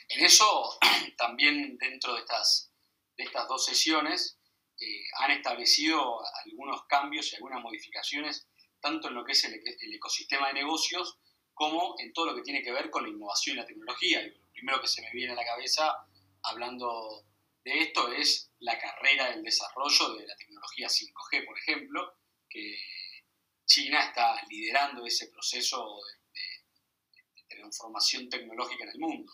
En 0.09 0.25
eso, 0.25 0.77
también 1.17 1.77
dentro 1.77 2.13
de 2.13 2.21
estas, 2.21 2.71
de 3.17 3.23
estas 3.23 3.47
dos 3.47 3.65
sesiones, 3.65 4.37
eh, 4.79 5.03
han 5.19 5.31
establecido 5.31 6.19
algunos 6.45 6.85
cambios 6.87 7.31
y 7.31 7.35
algunas 7.35 7.61
modificaciones, 7.61 8.47
tanto 8.79 9.07
en 9.07 9.15
lo 9.15 9.23
que 9.23 9.31
es 9.31 9.43
el, 9.45 9.61
ecosistema 9.93 10.47
de 10.47 10.53
negocios 10.55 11.19
como 11.53 11.95
en 11.99 12.11
todo 12.13 12.27
lo 12.27 12.35
que 12.35 12.41
tiene 12.41 12.61
que 12.61 12.71
ver 12.71 12.89
con 12.89 13.03
la 13.03 13.09
innovación 13.09 13.55
y 13.55 13.59
la 13.59 13.65
tecnología. 13.65 14.21
lo 14.21 14.51
primero 14.51 14.81
que 14.81 14.87
se 14.87 15.01
me 15.01 15.11
viene 15.11 15.33
a 15.33 15.35
la 15.35 15.45
cabeza 15.45 15.93
hablando 16.43 17.25
de 17.63 17.79
esto 17.79 18.11
es 18.11 18.51
la 18.59 18.77
carrera 18.77 19.29
del 19.31 19.43
desarrollo 19.43 20.15
de 20.15 20.27
la 20.27 20.35
tecnología 20.35 20.87
5G, 20.87 21.45
por 21.45 21.57
ejemplo, 21.57 22.17
que 22.49 22.77
China 23.65 24.07
está 24.07 24.41
liderando 24.49 25.05
ese 25.05 25.27
proceso 25.27 25.99
de, 26.33 27.55
transformación 27.55 28.29
tecnológica 28.29 28.83
en 28.83 28.89
el 28.89 28.99
mundo. 28.99 29.31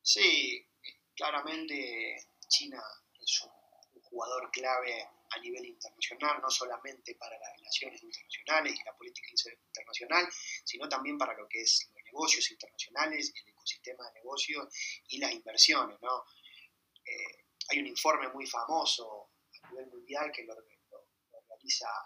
Sí, 0.00 0.66
claramente 1.14 2.16
China 2.48 2.82
es 3.20 3.42
un, 3.42 4.00
jugador 4.02 4.50
clave 4.52 5.08
a 5.30 5.38
nivel 5.38 5.66
internacional, 5.66 6.40
no 6.40 6.50
solamente 6.50 7.14
para 7.14 7.38
las 7.38 7.56
relaciones 7.56 8.02
internacionales 8.02 8.74
y 8.80 8.84
la 8.84 8.96
política 8.96 9.28
internacional, 9.66 10.28
sino 10.64 10.88
también 10.88 11.18
para 11.18 11.36
lo 11.36 11.48
que 11.48 11.62
es 11.62 11.90
los 11.94 12.04
negocios 12.04 12.50
internacionales, 12.50 13.32
el 13.34 13.48
ecosistema 13.52 14.06
de 14.06 14.14
negocios 14.14 14.68
y 15.08 15.18
las 15.18 15.32
inversiones. 15.32 16.00
¿no? 16.00 16.24
Eh, 17.04 17.44
hay 17.68 17.80
un 17.80 17.86
informe 17.86 18.28
muy 18.28 18.46
famoso 18.46 19.30
a 19.62 19.70
nivel 19.70 19.86
mundial 19.88 20.30
que 20.32 20.44
lo, 20.44 20.54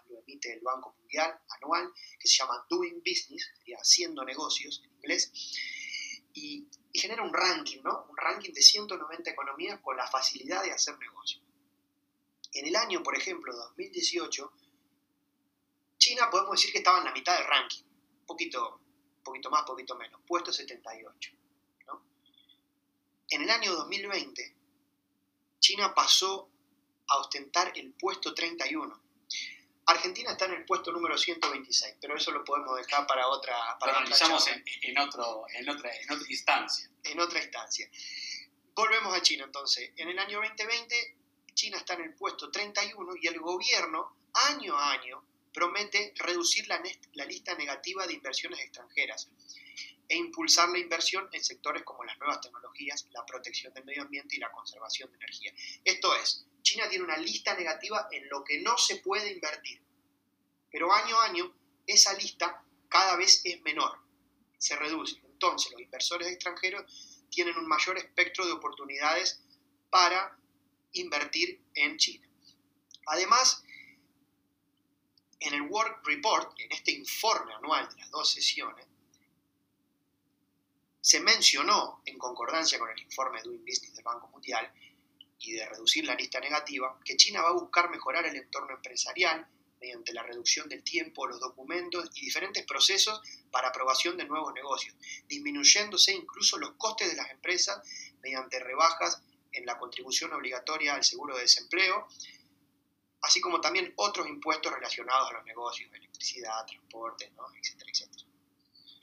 lo 0.08 0.18
emite 0.20 0.52
el 0.52 0.60
Banco 0.60 0.94
Mundial 0.98 1.38
anual, 1.48 1.92
que 2.18 2.28
se 2.28 2.38
llama 2.38 2.64
Doing 2.68 3.02
Business, 3.04 3.50
sería 3.58 3.78
haciendo 3.78 4.24
negocios 4.24 4.80
en 4.84 4.92
inglés, 4.92 5.30
y, 6.34 6.68
genera 6.92 7.22
un 7.22 7.32
ranking, 7.32 7.82
¿no? 7.82 8.06
Un 8.10 8.16
ranking 8.16 8.52
de 8.52 8.62
190 8.62 9.30
economías 9.30 9.78
con 9.80 9.96
la 9.96 10.08
facilidad 10.08 10.62
de 10.62 10.72
hacer 10.72 10.98
negocios. 10.98 11.42
En 12.52 12.66
el 12.66 12.76
año, 12.76 13.02
por 13.02 13.16
ejemplo, 13.16 13.54
2018, 13.54 14.52
China 15.98 16.28
podemos 16.30 16.52
decir 16.52 16.72
que 16.72 16.78
estaba 16.78 16.98
en 16.98 17.04
la 17.04 17.12
mitad 17.12 17.36
del 17.36 17.46
ranking, 17.46 17.82
un 17.82 18.26
poquito, 18.26 18.80
poquito 19.22 19.50
más, 19.50 19.62
poquito 19.62 19.96
menos, 19.96 20.20
puesto 20.26 20.52
78. 20.52 21.32
¿no? 21.86 22.02
En 23.28 23.42
el 23.42 23.50
año 23.50 23.72
2020, 23.74 24.56
China 25.60 25.94
pasó 25.94 26.48
a 27.08 27.18
ostentar 27.18 27.72
el 27.76 27.92
puesto 27.92 28.34
31, 28.34 29.00
Argentina 29.90 30.32
está 30.32 30.44
en 30.46 30.52
el 30.52 30.64
puesto 30.64 30.92
número 30.92 31.18
126, 31.18 31.96
pero 32.00 32.16
eso 32.16 32.30
lo 32.30 32.44
podemos 32.44 32.76
dejar 32.76 33.06
para 33.06 33.26
otra. 33.26 33.76
Para 33.78 33.92
lo 33.92 33.98
analizamos 33.98 34.46
en, 34.46 34.98
otro, 34.98 35.46
en, 35.52 35.68
otra, 35.68 35.90
en 35.94 36.12
otra 36.12 36.26
instancia. 36.28 36.90
En 37.02 37.20
otra 37.20 37.42
instancia. 37.42 37.90
Volvemos 38.74 39.14
a 39.14 39.20
China 39.20 39.44
entonces. 39.44 39.90
En 39.96 40.08
el 40.08 40.18
año 40.18 40.40
2020, 40.40 41.16
China 41.60 41.76
está 41.76 41.92
en 41.92 42.04
el 42.04 42.14
puesto 42.14 42.50
31 42.50 43.16
y 43.20 43.26
el 43.26 43.38
gobierno 43.38 44.16
año 44.48 44.78
a 44.78 44.92
año 44.92 45.22
promete 45.52 46.14
reducir 46.16 46.66
la, 46.66 46.82
la 47.12 47.26
lista 47.26 47.54
negativa 47.54 48.06
de 48.06 48.14
inversiones 48.14 48.60
extranjeras 48.60 49.28
e 50.08 50.16
impulsar 50.16 50.70
la 50.70 50.78
inversión 50.78 51.28
en 51.30 51.44
sectores 51.44 51.82
como 51.82 52.02
las 52.02 52.16
nuevas 52.18 52.40
tecnologías, 52.40 53.06
la 53.12 53.26
protección 53.26 53.74
del 53.74 53.84
medio 53.84 54.00
ambiente 54.00 54.36
y 54.36 54.38
la 54.38 54.50
conservación 54.50 55.10
de 55.10 55.18
energía. 55.18 55.52
Esto 55.84 56.16
es, 56.16 56.46
China 56.62 56.88
tiene 56.88 57.04
una 57.04 57.18
lista 57.18 57.54
negativa 57.54 58.08
en 58.10 58.26
lo 58.30 58.42
que 58.42 58.62
no 58.62 58.78
se 58.78 58.96
puede 58.96 59.30
invertir, 59.30 59.82
pero 60.72 60.90
año 60.90 61.20
a 61.20 61.26
año 61.26 61.54
esa 61.86 62.14
lista 62.14 62.64
cada 62.88 63.16
vez 63.16 63.42
es 63.44 63.60
menor, 63.60 63.98
se 64.56 64.76
reduce. 64.76 65.20
Entonces 65.24 65.72
los 65.72 65.82
inversores 65.82 66.28
extranjeros 66.28 67.28
tienen 67.28 67.58
un 67.58 67.68
mayor 67.68 67.98
espectro 67.98 68.46
de 68.46 68.52
oportunidades 68.52 69.42
para 69.90 70.39
invertir 70.92 71.60
en 71.74 71.96
China. 71.96 72.26
Además, 73.06 73.62
en 75.40 75.54
el 75.54 75.62
Work 75.62 76.06
Report, 76.06 76.58
en 76.60 76.72
este 76.72 76.92
informe 76.92 77.54
anual 77.54 77.88
de 77.88 77.96
las 77.96 78.10
dos 78.10 78.30
sesiones, 78.30 78.86
se 81.00 81.20
mencionó, 81.20 82.02
en 82.04 82.18
concordancia 82.18 82.78
con 82.78 82.90
el 82.90 83.00
informe 83.00 83.40
Doing 83.42 83.64
Business 83.64 83.94
del 83.94 84.04
Banco 84.04 84.28
Mundial 84.28 84.70
y 85.38 85.52
de 85.52 85.66
reducir 85.66 86.04
la 86.04 86.14
lista 86.14 86.38
negativa, 86.40 86.98
que 87.04 87.16
China 87.16 87.42
va 87.42 87.48
a 87.48 87.52
buscar 87.52 87.88
mejorar 87.90 88.26
el 88.26 88.36
entorno 88.36 88.74
empresarial 88.74 89.48
mediante 89.80 90.12
la 90.12 90.22
reducción 90.22 90.68
del 90.68 90.84
tiempo, 90.84 91.26
los 91.26 91.40
documentos 91.40 92.10
y 92.14 92.26
diferentes 92.26 92.66
procesos 92.66 93.22
para 93.50 93.68
aprobación 93.68 94.18
de 94.18 94.26
nuevos 94.26 94.52
negocios, 94.52 94.94
disminuyéndose 95.26 96.12
incluso 96.12 96.58
los 96.58 96.72
costes 96.72 97.08
de 97.08 97.16
las 97.16 97.30
empresas 97.30 97.80
mediante 98.22 98.60
rebajas 98.60 99.22
en 99.52 99.66
la 99.66 99.78
contribución 99.78 100.32
obligatoria 100.32 100.94
al 100.94 101.04
seguro 101.04 101.34
de 101.36 101.42
desempleo, 101.42 102.06
así 103.22 103.40
como 103.40 103.60
también 103.60 103.92
otros 103.96 104.26
impuestos 104.28 104.72
relacionados 104.72 105.30
a 105.30 105.34
los 105.34 105.44
negocios, 105.44 105.92
electricidad, 105.92 106.64
transporte, 106.66 107.32
etcétera, 107.60 107.90
etcétera. 107.90 108.24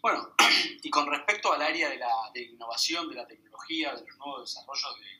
Bueno, 0.01 0.33
y 0.83 0.89
con 0.89 1.07
respecto 1.07 1.51
al 1.51 1.61
área 1.61 1.89
de 1.89 1.97
la 1.97 2.31
innovación, 2.35 3.09
de 3.09 3.15
la 3.15 3.27
tecnología, 3.27 3.93
de 3.93 4.05
los 4.05 4.17
nuevos 4.17 4.41
desarrollos 4.49 4.95
de, 4.99 5.17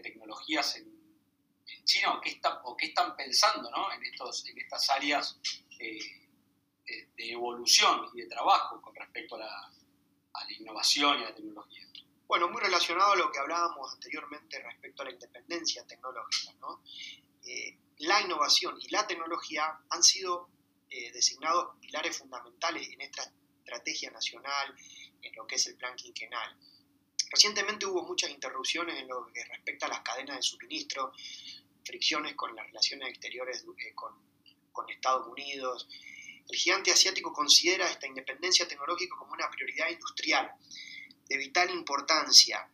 tecnologías 0.00 0.76
en, 0.76 0.92
China, 1.84 2.14
¿o 2.14 2.20
qué, 2.20 2.40
o 2.64 2.76
qué 2.76 2.86
están 2.86 3.14
pensando 3.14 3.70
en, 3.94 4.04
estos, 4.04 4.44
en 4.48 4.58
estas 4.58 4.90
áreas 4.90 5.38
eh, 5.78 5.98
de, 6.84 7.30
evolución 7.30 8.10
y 8.12 8.22
de 8.22 8.26
trabajo 8.26 8.82
con 8.82 8.94
respecto 8.94 9.36
a 9.36 9.38
la 9.38 10.52
innovación 10.58 11.20
y 11.20 11.24
a 11.24 11.28
la 11.28 11.34
tecnología? 11.34 11.86
Bueno, 12.26 12.48
muy 12.48 12.60
relacionado 12.60 13.12
a 13.12 13.16
lo 13.16 13.30
que 13.30 13.38
hablábamos 13.38 13.92
anteriormente 13.92 14.58
respecto 14.62 15.02
a 15.02 15.06
la 15.06 15.12
independencia 15.12 15.86
tecnológica. 15.86 16.52
¿no? 16.60 16.82
Eh, 17.44 17.76
la 17.98 18.22
innovación 18.22 18.76
y 18.80 18.88
la 18.88 19.06
tecnología 19.06 19.78
han 19.90 20.02
sido 20.02 20.48
eh, 20.90 21.12
designados 21.12 21.76
pilares 21.80 22.16
fundamentales 22.16 22.88
en 22.88 23.02
esta 23.02 23.30
estrategia 23.58 24.10
nacional, 24.10 24.74
en 25.20 25.34
lo 25.34 25.46
que 25.46 25.56
es 25.56 25.66
el 25.66 25.76
plan 25.76 25.94
quinquenal. 25.96 26.56
Recientemente 27.30 27.86
hubo 27.86 28.02
muchas 28.02 28.30
interrupciones 28.30 28.98
en 28.98 29.08
lo 29.08 29.26
que 29.32 29.44
respecta 29.44 29.86
a 29.86 29.90
las 29.90 30.00
cadenas 30.00 30.36
de 30.36 30.42
suministro, 30.42 31.12
fricciones 31.84 32.34
con 32.34 32.54
las 32.56 32.66
relaciones 32.66 33.10
exteriores 33.10 33.64
eh, 33.78 33.94
con, 33.94 34.14
con 34.72 34.88
Estados 34.88 35.26
Unidos. 35.26 35.88
El 36.48 36.56
gigante 36.56 36.90
asiático 36.90 37.32
considera 37.32 37.90
esta 37.90 38.06
independencia 38.06 38.66
tecnológica 38.66 39.14
como 39.16 39.32
una 39.32 39.50
prioridad 39.50 39.90
industrial 39.90 40.50
de 41.28 41.36
vital 41.36 41.70
importancia. 41.70 42.68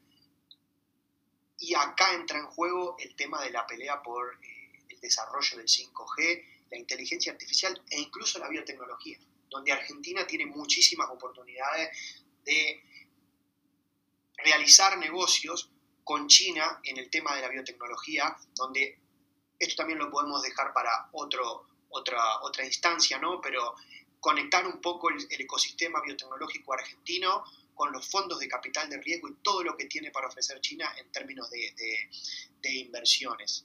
Y 1.58 1.74
acá 1.74 2.14
entra 2.14 2.38
en 2.38 2.46
juego 2.46 2.96
el 2.98 3.14
tema 3.14 3.42
de 3.42 3.50
la 3.50 3.66
pelea 3.66 4.02
por 4.02 4.38
eh, 4.42 4.82
el 4.88 5.00
desarrollo 5.00 5.58
del 5.58 5.66
5G, 5.66 6.44
la 6.70 6.78
inteligencia 6.78 7.32
artificial 7.32 7.80
e 7.90 8.00
incluso 8.00 8.38
la 8.38 8.48
biotecnología, 8.48 9.18
donde 9.48 9.72
Argentina 9.72 10.26
tiene 10.26 10.46
muchísimas 10.46 11.10
oportunidades 11.10 11.90
de 12.44 12.82
realizar 14.38 14.96
negocios 14.96 15.70
con 16.04 16.26
China 16.28 16.80
en 16.84 16.96
el 16.96 17.10
tema 17.10 17.34
de 17.36 17.42
la 17.42 17.48
biotecnología, 17.48 18.36
donde 18.54 18.98
esto 19.58 19.76
también 19.76 19.98
lo 19.98 20.10
podemos 20.10 20.42
dejar 20.42 20.72
para 20.72 21.10
otro, 21.12 21.66
otra, 21.90 22.40
otra 22.42 22.64
instancia, 22.64 23.18
¿no? 23.18 23.40
Pero 23.40 23.74
conectar 24.18 24.66
un 24.66 24.80
poco 24.80 25.10
el 25.10 25.26
ecosistema 25.28 26.00
biotecnológico 26.02 26.72
argentino 26.72 27.44
con 27.80 27.92
los 27.92 28.10
fondos 28.10 28.38
de 28.38 28.46
capital 28.46 28.90
de 28.90 29.00
riesgo 29.00 29.26
y 29.30 29.36
todo 29.36 29.64
lo 29.64 29.74
que 29.74 29.86
tiene 29.86 30.10
para 30.10 30.28
ofrecer 30.28 30.60
China 30.60 30.94
en 30.98 31.10
términos 31.10 31.48
de, 31.48 32.74
inversiones. 32.74 33.64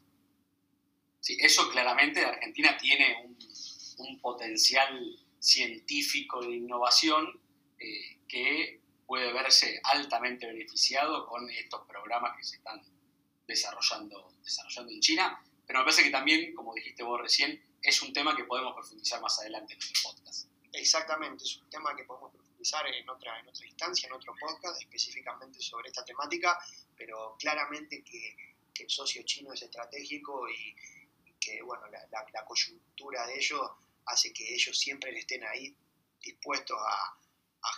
Sí, 1.19 1.36
eso 1.41 1.69
claramente 1.69 2.23
Argentina 2.23 2.78
tiene 2.78 3.36
un, 3.97 4.21
potencial 4.21 5.19
científico 5.38 6.39
de 6.41 6.56
innovación 6.56 7.41
eh, 7.78 8.19
que 8.25 8.80
puede 9.06 9.34
verse 9.34 9.82
altamente 9.84 10.47
beneficiado 10.47 11.28
con 11.28 11.49
estos 11.49 11.86
programas 11.86 12.38
que 12.38 12.45
se 12.45 12.56
están 12.56 12.82
desarrollando, 13.45 14.34
desarrollando 14.41 14.93
en 14.93 15.01
China, 15.01 15.43
pero 15.67 15.80
me 15.80 15.86
parece 15.86 16.04
que 16.04 16.10
también, 16.10 16.56
como 16.56 16.73
dijiste 16.73 17.04
vos 17.04 17.19
recién, 17.19 17.62
es 17.82 18.01
un 18.01 18.13
tema 18.13 18.34
que 18.34 18.45
podemos 18.45 18.73
profundizar 18.75 19.21
más 19.21 19.38
adelante 19.39 19.73
en 19.73 19.80
el 19.82 19.89
podcast. 20.01 20.47
Exactamente, 20.71 21.43
es 21.43 21.58
un 21.58 21.69
tema 21.69 21.93
que 21.97 22.06
podemos 22.06 22.32
en 22.73 23.10
otra, 23.10 23.39
en 23.39 23.47
otra 23.47 23.65
instancia, 23.65 24.08
en 24.08 24.13
otro 24.13 24.34
podcast, 24.39 24.82
específicamente 24.82 25.60
sobre 25.60 25.89
esta 25.89 26.04
temática, 26.04 26.58
pero 26.95 27.36
claramente 27.39 28.04
que, 28.04 28.36
el 28.78 28.89
socio 28.89 29.23
chino 29.23 29.54
es 29.54 29.62
estratégico 29.62 30.49
y, 30.49 30.75
que 31.39 31.62
bueno, 31.62 31.84
la, 31.88 32.45
coyuntura 32.45 33.25
de 33.25 33.36
ellos 33.36 33.62
hace 34.08 34.34
que 34.34 34.54
ellos 34.54 34.78
siempre 34.78 35.17
estén 35.17 35.45
ahí 35.45 35.73
dispuestos 36.19 36.78
a, 36.78 37.17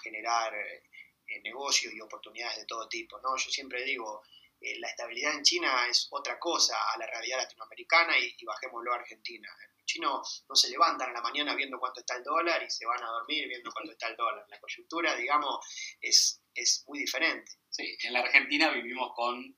generar 0.01 0.53
eh, 0.55 1.39
negocios 1.43 1.93
y 1.93 2.01
oportunidades 2.01 2.57
de 2.57 2.65
todo 2.65 2.89
tipo. 2.89 3.19
¿no? 3.19 3.37
Yo 3.37 3.49
siempre 3.49 3.83
digo, 3.83 4.21
eh, 4.59 4.77
la 4.79 4.89
estabilidad 4.89 5.33
en 5.35 5.43
China 5.43 5.87
es 5.87 6.07
otra 6.09 6.37
cosa 6.39 6.75
a 6.93 6.97
la 6.97 7.05
realidad 7.05 7.37
latinoamericana 7.37 8.17
y, 8.17 8.35
y 8.37 8.45
bajémoslo 8.45 8.91
a 8.91 8.97
Argentina 8.97 9.49
chinos 9.87 10.45
no 10.47 10.55
se 10.55 10.69
levantan 10.69 11.09
a 11.09 11.13
la 11.13 11.21
mañana 11.21 11.55
viendo 11.55 11.79
cuánto 11.79 12.01
está 12.01 12.15
el 12.15 12.23
dólar 12.23 12.61
y 12.61 12.69
se 12.69 12.85
van 12.85 13.03
a 13.03 13.07
dormir 13.07 13.47
viendo 13.47 13.71
cuánto 13.71 13.93
está 13.93 14.07
el 14.07 14.15
dólar. 14.15 14.45
La 14.47 14.59
coyuntura, 14.59 15.15
digamos, 15.15 15.65
es, 15.99 16.43
es 16.53 16.83
muy 16.87 16.99
diferente. 16.99 17.51
Sí, 17.69 17.97
en 18.03 18.13
la 18.13 18.19
Argentina 18.19 18.69
vivimos 18.69 19.11
con 19.15 19.57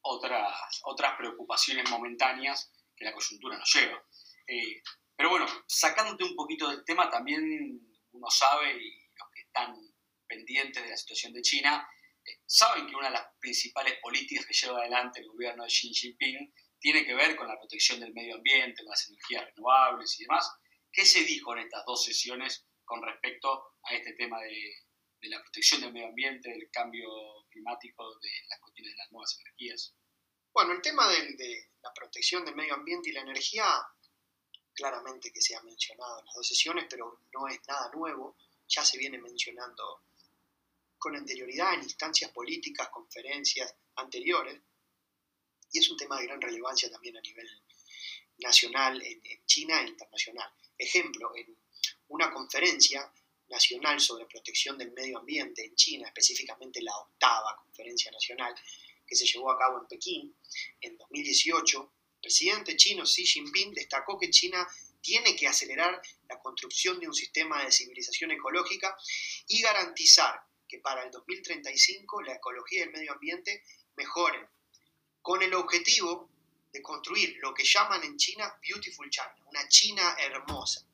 otras, 0.00 0.80
otras 0.82 1.16
preocupaciones 1.16 1.88
momentáneas 1.90 2.72
que 2.96 3.04
la 3.04 3.12
coyuntura 3.12 3.58
nos 3.58 3.72
lleva. 3.72 4.02
Eh, 4.46 4.82
pero 5.14 5.30
bueno, 5.30 5.46
sacándote 5.66 6.24
un 6.24 6.34
poquito 6.34 6.68
del 6.68 6.84
tema, 6.84 7.10
también 7.10 7.80
uno 8.12 8.30
sabe, 8.30 8.76
y 8.76 9.10
los 9.14 9.30
que 9.32 9.40
están 9.42 9.76
pendientes 10.26 10.82
de 10.82 10.90
la 10.90 10.96
situación 10.96 11.32
de 11.32 11.42
China, 11.42 11.88
eh, 12.24 12.40
saben 12.46 12.86
que 12.86 12.94
una 12.94 13.08
de 13.08 13.14
las 13.14 13.26
principales 13.38 13.94
políticas 14.00 14.46
que 14.46 14.54
lleva 14.54 14.80
adelante 14.80 15.20
el 15.20 15.28
gobierno 15.28 15.64
de 15.64 15.70
Xi 15.70 15.92
Jinping 15.92 16.52
tiene 16.86 17.04
que 17.04 17.16
ver 17.16 17.34
con 17.34 17.48
la 17.48 17.58
protección 17.58 17.98
del 17.98 18.14
medio 18.14 18.36
ambiente, 18.36 18.84
las 18.84 19.08
energías 19.08 19.44
renovables 19.46 20.20
y 20.20 20.22
demás. 20.22 20.48
¿Qué 20.92 21.04
se 21.04 21.24
dijo 21.24 21.52
en 21.52 21.64
estas 21.64 21.84
dos 21.84 22.04
sesiones 22.04 22.64
con 22.84 23.02
respecto 23.02 23.72
a 23.82 23.92
este 23.92 24.12
tema 24.12 24.40
de, 24.40 24.84
la 25.22 25.42
protección 25.42 25.80
del 25.80 25.92
medio 25.92 26.06
ambiente, 26.06 26.48
del 26.48 26.70
cambio 26.70 27.08
climático, 27.50 28.16
de 28.20 28.30
las 28.48 28.60
cuestiones 28.60 28.92
de 28.92 28.98
las 28.98 29.10
nuevas 29.10 29.36
energías? 29.40 29.96
Bueno, 30.54 30.74
el 30.74 30.80
tema 30.80 31.08
de, 31.08 31.70
la 31.82 31.92
protección 31.92 32.44
del 32.44 32.54
medio 32.54 32.74
ambiente 32.74 33.10
y 33.10 33.14
la 33.14 33.22
energía, 33.22 33.66
claramente 34.72 35.32
que 35.32 35.40
se 35.40 35.56
ha 35.56 35.62
mencionado 35.64 36.20
en 36.20 36.26
las 36.26 36.34
dos 36.36 36.46
sesiones, 36.46 36.86
pero 36.88 37.22
no 37.34 37.48
es 37.48 37.58
nada 37.66 37.90
nuevo, 37.96 38.36
ya 38.68 38.84
se 38.84 38.96
viene 38.96 39.18
mencionando 39.18 40.04
con 40.98 41.16
anterioridad 41.16 41.74
en 41.74 41.82
instancias 41.82 42.30
políticas, 42.30 42.90
conferencias 42.90 43.74
anteriores, 43.96 44.62
y 45.76 45.78
es 45.78 45.90
un 45.90 45.96
tema 45.98 46.18
de 46.18 46.26
gran 46.26 46.40
relevancia 46.40 46.90
también 46.90 47.18
a 47.18 47.20
nivel 47.20 47.46
nacional 48.38 49.02
en, 49.02 49.20
China 49.44 49.82
e 49.82 49.88
internacional. 49.88 50.50
Ejemplo, 50.78 51.36
en 51.36 51.54
una 52.08 52.32
conferencia 52.32 53.12
nacional 53.48 54.00
sobre 54.00 54.24
protección 54.24 54.78
del 54.78 54.92
medio 54.92 55.18
ambiente 55.18 55.66
en 55.66 55.76
China, 55.76 56.06
específicamente 56.08 56.80
la 56.80 56.96
octava 56.96 57.56
conferencia 57.62 58.10
nacional 58.10 58.54
que 59.06 59.14
se 59.14 59.26
llevó 59.26 59.52
a 59.52 59.58
cabo 59.58 59.80
en 59.80 59.86
Pekín 59.86 60.34
en 60.80 60.96
2018, 60.96 61.92
el 62.14 62.20
presidente 62.22 62.74
chino 62.76 63.04
Xi 63.04 63.26
Jinping 63.26 63.74
destacó 63.74 64.18
que 64.18 64.30
China 64.30 64.66
tiene 65.02 65.36
que 65.36 65.46
acelerar 65.46 66.00
la 66.26 66.40
construcción 66.40 66.98
de 66.98 67.06
un 67.06 67.14
sistema 67.14 67.62
de 67.62 67.70
civilización 67.70 68.30
ecológica 68.30 68.96
y 69.46 69.60
garantizar 69.60 70.40
que 70.66 70.78
para 70.78 71.04
el 71.04 71.10
2035 71.10 72.22
la 72.22 72.34
ecología 72.34 72.80
y 72.80 72.82
el 72.84 72.92
medio 72.92 73.12
ambiente 73.12 73.62
mejoren 73.94 74.48
con 75.26 75.42
el 75.42 75.52
objetivo 75.54 76.30
de 76.72 76.80
construir 76.80 77.36
lo 77.42 77.52
que 77.52 77.64
llaman 77.64 78.00
en 78.04 78.16
China 78.16 78.56
Beautiful 78.62 79.10
China, 79.10 79.34
una 79.46 79.66
China 79.66 80.16
hermosa. 80.20 80.86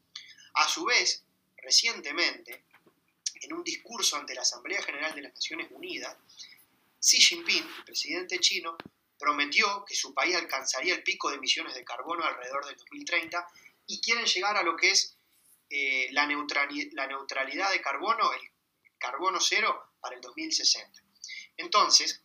A 0.54 0.66
su 0.66 0.86
vez, 0.86 1.22
recientemente, 1.58 2.64
en 3.42 3.52
un 3.52 3.62
discurso 3.62 4.16
ante 4.16 4.34
la 4.34 4.40
Asamblea 4.40 4.82
General 4.82 5.14
de 5.14 5.20
las 5.20 5.34
Naciones 5.34 5.68
Unidas, 5.70 6.16
Xi 6.98 7.20
Jinping, 7.20 7.62
el 7.76 7.84
presidente 7.84 8.38
chino, 8.38 8.78
prometió 9.18 9.84
que 9.84 9.94
su 9.94 10.14
país 10.14 10.34
alcanzaría 10.34 10.94
el 10.94 11.02
pico 11.02 11.28
de 11.28 11.36
emisiones 11.36 11.74
de 11.74 11.84
carbono 11.84 12.24
alrededor 12.24 12.64
del 12.64 12.76
2030 12.76 13.46
y 13.88 14.00
quieren 14.00 14.24
llegar 14.24 14.56
a 14.56 14.62
lo 14.62 14.74
que 14.76 14.92
es 14.92 15.14
eh, 15.68 16.08
la, 16.12 16.26
la 16.26 17.06
neutralidad 17.06 17.70
de 17.70 17.82
carbono, 17.82 18.32
el 18.32 18.40
carbono 18.96 19.38
cero, 19.42 19.92
para 20.00 20.14
el 20.16 20.22
2060. 20.22 21.02
Entonces, 21.58 22.22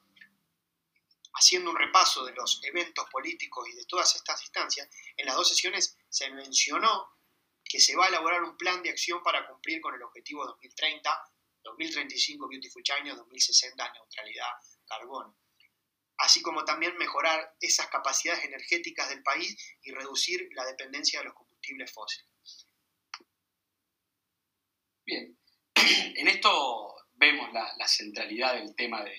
haciendo 1.38 1.69
un 1.69 1.78
repaso 1.78 2.26
de 2.26 2.34
los 2.34 2.60
eventos 2.63 3.08
políticos 3.12 3.67
y 3.69 3.76
de 3.76 3.86
todas 3.86 4.15
estas 4.15 4.41
instancias, 4.41 4.89
en 5.15 5.26
las 5.26 5.36
dos 5.36 5.50
sesiones 5.50 5.97
se 6.10 6.30
mencionó 6.32 7.17
que 7.63 7.80
se 7.80 7.95
va 7.95 8.06
a 8.06 8.10
elaborar 8.10 8.43
un 8.43 8.58
plan 8.58 8.82
de 8.82 8.89
acción 8.89 9.21
para 9.21 9.47
cumplir 9.47 9.82
con 9.82 9.93
el 9.93 10.02
objetivo 10.02 10.45
2030, 10.45 11.10
2035 11.63 12.47
Beautiful 12.47 12.84
China, 12.84 13.15
2060 13.15 13.93
neutralidad 13.93 14.50
carbono, 14.86 15.38
así 16.17 16.41
como 16.41 16.63
también 16.63 16.97
mejorar 16.97 17.56
esas 17.60 17.88
capacidades 17.88 18.45
energéticas 18.45 19.10
del 19.10 19.21
país 19.21 19.56
y 19.84 19.91
reducir 19.91 20.47
la 20.54 20.65
dependencia 20.65 21.19
de 21.19 21.26
los 21.26 21.34
combustibles 21.36 21.91
fósiles. 21.93 22.67
Bien, 25.06 25.38
en 25.76 26.28
esto 26.28 26.95
vemos 27.13 27.52
la, 27.54 27.88
centralidad 27.88 28.56
del 28.56 28.76
tema 28.76 29.04
del 29.04 29.15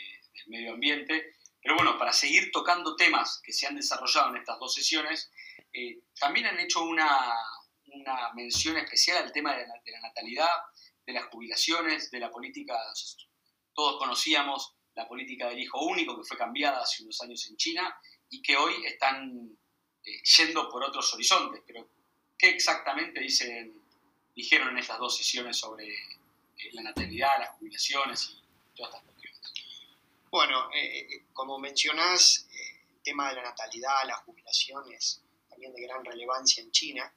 medio 0.46 0.72
ambiente, 0.72 1.37
pero 1.62 1.75
bueno, 1.75 1.99
para 1.99 2.12
seguir 2.12 2.51
tocando 2.53 2.97
temas 2.97 3.40
que 3.42 3.53
se 3.53 3.66
han 3.66 3.77
desarrollado 3.77 4.31
en 4.31 4.37
estas 4.37 4.59
dos 4.59 4.75
sesiones, 4.75 5.31
eh, 5.73 6.01
también 6.18 6.47
han 6.47 6.59
hecho 6.59 6.83
una, 6.83 7.35
mención 8.35 8.77
especial 8.77 9.25
al 9.25 9.33
tema 9.33 9.55
de 9.57 9.66
la, 9.66 10.01
natalidad, 10.03 10.49
de 11.05 11.12
las 11.12 11.25
jubilaciones, 11.27 12.11
de 12.11 12.21
la 12.21 12.31
política, 12.31 12.75
todos 13.75 13.99
conocíamos 13.99 14.75
la 14.94 15.07
política 15.09 15.49
del 15.49 15.59
hijo 15.59 15.81
único 15.85 16.16
que 16.16 16.25
fue 16.25 16.37
cambiada 16.37 16.83
hace 16.83 17.03
unos 17.03 17.21
años 17.23 17.49
en 17.49 17.57
China 17.57 17.97
y 18.31 18.42
que 18.42 18.57
hoy 18.57 18.75
están 18.85 19.57
eh, 20.05 20.23
yendo 20.37 20.68
por 20.68 20.83
otros 20.85 21.12
horizontes. 21.14 21.62
Pero, 21.66 21.88
¿qué 22.37 22.51
exactamente 22.51 23.21
dicen, 23.21 23.81
dijeron 24.35 24.71
en 24.71 24.79
estas 24.79 24.99
dos 24.99 25.16
sesiones 25.16 25.57
sobre 25.57 25.88
eh, 25.88 26.71
la 26.73 26.83
natalidad, 26.83 27.38
las 27.38 27.51
jubilaciones 27.51 28.31
y 28.31 28.77
todas 28.77 28.94
estas 28.94 29.03
cuestiones? 29.05 29.17
Bueno, 30.31 30.69
eh, 30.75 31.25
como 31.33 31.59
mencionás, 31.59 32.47
el 32.91 33.03
tema 33.03 33.31
de 33.31 33.37
la 33.37 33.43
natalidad, 33.43 34.07
las 34.07 34.21
jubilaciones, 34.21 35.23
también 35.49 35.73
de 35.73 35.83
gran 35.83 36.05
relevancia 36.05 36.62
en 36.62 36.71
China 36.71 37.12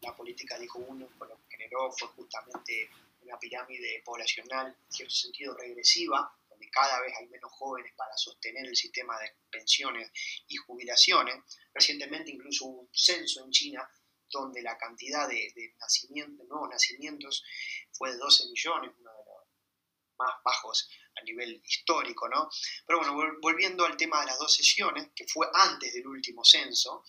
la 0.00 0.14
política 0.14 0.58
de 0.58 0.68
único 0.74 1.24
lo 1.24 1.36
que 1.36 1.56
generó 1.56 1.90
fue 1.92 2.08
justamente 2.08 2.90
una 3.22 3.38
pirámide 3.38 4.02
poblacional, 4.04 4.68
en 4.68 4.92
cierto 4.92 5.14
sentido 5.14 5.54
regresiva, 5.56 6.32
donde 6.48 6.70
cada 6.70 7.00
vez 7.00 7.12
hay 7.18 7.26
menos 7.28 7.50
jóvenes 7.52 7.92
para 7.96 8.16
sostener 8.16 8.66
el 8.66 8.76
sistema 8.76 9.18
de 9.18 9.32
pensiones 9.50 10.10
y 10.48 10.56
jubilaciones. 10.56 11.42
Recientemente 11.74 12.30
incluso 12.30 12.66
hubo 12.66 12.80
un 12.82 12.88
censo 12.92 13.44
en 13.44 13.50
China 13.50 13.90
donde 14.30 14.62
la 14.62 14.76
cantidad 14.76 15.28
de, 15.28 15.74
nacimientos, 15.78 16.46
nuevos 16.46 16.68
nacimientos 16.70 17.44
fue 17.92 18.12
de 18.12 18.18
12 18.18 18.46
millones, 18.46 18.92
uno 18.98 19.10
de 19.10 19.16
los 19.16 20.16
más 20.18 20.34
bajos 20.44 20.88
nivel 21.26 21.60
histórico, 21.64 22.28
¿no? 22.28 22.48
Pero 22.86 23.00
bueno, 23.00 23.36
volviendo 23.42 23.84
al 23.84 23.96
tema 23.96 24.20
de 24.20 24.26
las 24.26 24.38
dos 24.38 24.54
sesiones, 24.54 25.10
que 25.14 25.26
fue 25.26 25.46
antes 25.52 25.92
del 25.92 26.06
último 26.06 26.42
censo, 26.44 27.04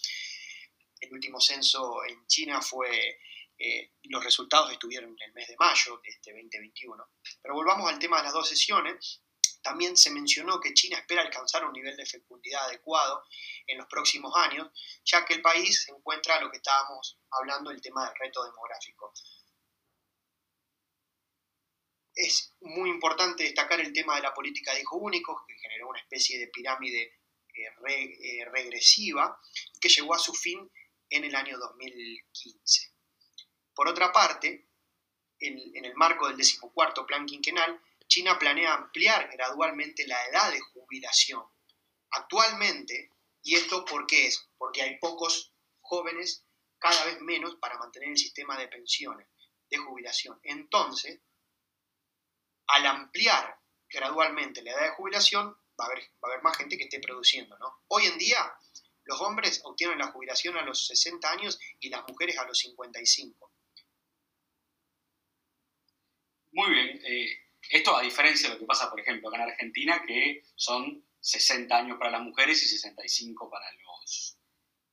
el 1.00 1.14
último 1.14 1.40
censo 1.40 2.04
en 2.06 2.26
China 2.28 2.62
fue, 2.62 3.20
eh, 3.58 3.94
los 4.04 4.24
resultados 4.24 4.72
estuvieron 4.72 5.12
en 5.12 5.28
el 5.28 5.34
mes 5.34 5.48
de 5.48 5.56
mayo 5.58 6.00
de 6.04 6.10
este 6.10 6.32
2021. 6.32 7.10
Pero 7.42 7.54
volvamos 7.54 7.90
al 7.90 8.00
tema 8.00 8.18
de 8.18 8.24
las 8.24 8.34
dos 8.34 8.50
sesiones. 8.50 9.22
También 9.62 9.98
se 9.98 10.12
mencionó 10.12 10.60
que 10.60 10.74
China 10.74 10.98
espera 10.98 11.22
alcanzar 11.22 11.66
un 11.66 11.74
nivel 11.74 11.96
de 11.96 12.06
fecundidad 12.06 12.66
adecuado 12.66 13.24
en 13.66 13.78
los 13.78 13.88
próximos 13.88 14.34
años, 14.38 14.70
ya 15.04 15.26
que 15.26 15.34
el 15.34 15.42
país 15.42 15.88
encuentra 15.90 16.40
lo 16.40 16.50
que 16.50 16.58
estábamos 16.58 17.20
hablando, 17.32 17.72
el 17.72 17.82
tema 17.82 18.06
del 18.08 18.16
reto 18.18 18.44
demográfico. 18.44 19.14
Es 22.18 22.56
muy 22.62 22.90
importante 22.90 23.44
destacar 23.44 23.80
el 23.80 23.94
tema 23.94 24.16
de 24.16 24.24
la 24.24 24.34
política 24.34 24.74
de 24.74 24.82
hijos 24.82 24.98
únicos, 25.00 25.40
que 25.48 25.54
generó 25.54 25.88
una 25.88 26.00
especie 26.00 26.40
de 26.40 26.48
pirámide 26.48 27.14
eh, 27.54 27.70
eh, 27.88 28.46
regresiva, 28.52 29.40
que 29.80 29.88
llegó 29.88 30.16
a 30.16 30.20
su 30.20 30.34
fin 30.34 30.68
en 31.12 31.26
el 31.26 31.36
año 31.36 31.60
2015. 31.60 32.92
Por 33.76 33.88
otra 33.88 34.12
parte, 34.12 34.68
en, 35.40 35.86
el 35.86 35.94
marco 35.94 36.28
del 36.28 36.38
decimocuarto 36.38 37.06
plan 37.06 37.28
quinquenal, 37.28 37.80
China 38.08 38.40
planea 38.40 38.74
ampliar 38.74 39.30
gradualmente 39.32 40.08
la 40.08 40.26
edad 40.26 40.52
de 40.52 40.60
jubilación. 40.60 41.44
Actualmente, 42.10 43.12
y 43.44 43.54
esto 43.54 43.86
por 43.86 44.08
qué 44.08 44.26
es? 44.26 44.50
Porque 44.58 44.82
hay 44.82 44.98
pocos 44.98 45.54
jóvenes, 45.82 46.46
cada 46.80 47.06
vez 47.06 47.22
menos, 47.22 47.58
para 47.58 47.78
mantener 47.78 48.10
el 48.10 48.18
sistema 48.18 48.58
de 48.58 48.68
pensiones, 48.68 49.28
de 49.70 49.78
jubilación. 49.78 50.40
Entonces, 50.42 51.22
al 52.78 52.86
ampliar 52.86 53.60
gradualmente 53.90 54.62
la 54.62 54.72
edad 54.72 54.84
de 54.84 54.90
jubilación, 54.92 55.58
va 55.80 55.86
a 55.86 55.88
haber, 55.88 56.44
más 56.44 56.58
gente 56.58 56.78
que 56.78 56.84
esté 56.84 57.00
produciendo. 57.00 57.58
¿no? 57.58 57.82
Hoy 57.88 58.06
en 58.06 58.18
día, 58.18 58.54
los 59.06 59.20
hombres 59.22 59.62
obtienen 59.64 59.98
la 59.98 60.12
jubilación 60.12 60.58
a 60.58 60.62
los 60.64 60.88
60 60.88 61.32
años 61.32 61.60
y 61.80 61.90
las 61.90 62.04
mujeres 62.08 62.38
a 62.38 62.46
los 62.46 62.58
55. 62.60 63.52
Muy 66.52 66.72
bien. 66.72 67.02
Eh, 67.06 67.40
esto 67.70 67.96
a 67.96 68.02
diferencia 68.02 68.50
de 68.50 68.56
lo 68.56 68.60
que 68.60 68.66
pasa, 68.66 68.90
por 68.90 69.00
ejemplo, 69.00 69.30
acá 69.30 69.38
en 69.38 69.50
Argentina, 69.50 70.04
que 70.06 70.44
son 70.56 71.04
60 71.20 71.76
años 71.76 71.98
para 71.98 72.12
las 72.12 72.22
mujeres 72.22 72.62
y 72.64 72.68
65 72.68 73.50
para 73.50 73.66
los, 73.74 74.38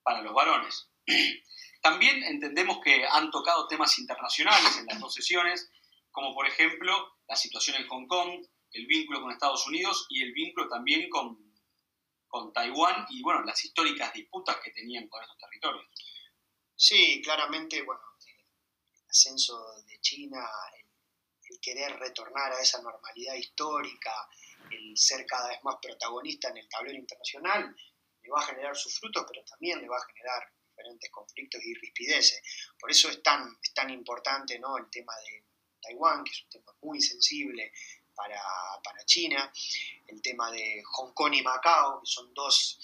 para 0.03 0.23
los 0.23 0.35
varones. 0.35 0.89
También 1.83 2.23
entendemos 2.25 2.81
que 2.83 3.07
han 3.07 3.31
tocado 3.31 3.69
temas 3.69 3.99
internacionales 3.99 4.79
en 4.79 4.87
las 4.87 4.99
dos 4.99 5.13
sesiones, 5.13 5.71
como 6.15 6.33
por 6.33 6.47
ejemplo 6.47 7.17
la 7.27 7.35
situación 7.35 7.77
en 7.77 7.89
Hong 7.89 8.07
Kong, 8.07 8.47
el 8.71 8.87
vínculo 8.87 9.21
con 9.21 9.33
Estados 9.33 9.67
Unidos 9.67 10.07
y 10.09 10.23
el 10.23 10.33
vínculo 10.33 10.69
también 10.69 11.11
con 11.11 11.45
con 12.35 12.53
Taiwán 12.53 13.07
y 13.11 13.23
bueno, 13.23 13.45
las 13.45 13.65
históricas 13.65 14.13
disputas 14.13 14.57
que 14.57 14.73
tenían 14.73 15.07
con 15.07 15.23
esos 15.23 15.39
territorios. 15.39 15.87
Sí, 16.75 17.23
claramente, 17.23 17.81
bueno, 17.83 18.03
el 18.27 19.09
ascenso 19.09 19.57
de 19.87 20.01
China, 20.01 20.45
el, 20.77 21.61
querer 21.61 21.97
retornar 21.97 22.53
a 22.53 22.61
esa 22.61 22.83
normalidad 22.83 23.35
histórica, 23.37 24.13
el 24.69 24.99
ser 24.99 25.25
cada 25.27 25.51
vez 25.51 25.63
más 25.63 25.77
protagonista 25.81 26.49
en 26.49 26.57
el 26.57 26.69
tablero 26.69 26.99
internacional, 26.99 27.77
le 28.21 28.31
va 28.31 28.41
a 28.41 28.47
generar 28.47 28.77
sus 28.77 28.99
frutos, 28.99 29.25
pero 29.29 29.45
también 29.45 29.81
le 29.81 29.89
va 29.89 29.97
a 29.97 30.07
generar 30.07 30.43
diferentes 30.69 31.11
conflictos 31.13 31.63
y 31.65 31.73
rispideces. 31.75 32.43
Por 32.81 32.91
eso 32.91 33.09
es 33.11 33.23
tan, 33.23 33.57
es 33.63 33.73
tan 33.73 33.91
importante 33.91 34.59
¿no? 34.59 34.77
el 34.77 34.91
tema 34.91 35.15
de 35.19 35.44
Taiwán, 35.85 36.25
que 36.25 36.31
es 36.33 36.43
un 36.43 36.51
tema 36.51 36.73
muy 36.83 37.01
sensible, 37.01 37.73
para, 38.15 39.05
China, 39.05 39.53
el 40.07 40.23
tema 40.23 40.51
de 40.51 40.83
Hong 40.85 41.13
Kong 41.13 41.35
y 41.35 41.43
Macao, 41.43 42.01
que 42.01 42.07
son 42.07 42.33
dos 42.33 42.81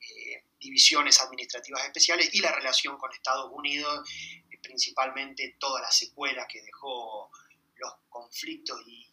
eh, 0.00 0.44
divisiones 0.58 1.20
administrativas 1.20 1.84
especiales, 1.84 2.34
y 2.34 2.40
la 2.40 2.52
relación 2.52 2.96
con 2.96 3.12
Estados 3.12 3.50
Unidos, 3.52 4.08
eh, 4.50 4.58
principalmente 4.62 5.56
todas 5.58 5.82
las 5.82 5.96
secuelas 5.96 6.46
que 6.50 6.62
dejó 6.62 7.30
los 7.76 7.92
conflictos 8.08 8.80
y, 8.86 9.04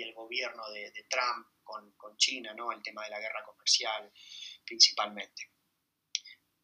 el 0.00 0.14
gobierno 0.14 0.62
de, 0.70 1.06
Trump 1.10 1.48
con, 1.64 1.90
con, 1.96 2.16
China, 2.16 2.54
¿no? 2.54 2.70
el 2.70 2.80
tema 2.84 3.02
de 3.02 3.10
la 3.10 3.18
guerra 3.18 3.42
comercial 3.44 4.12
principalmente. 4.64 5.50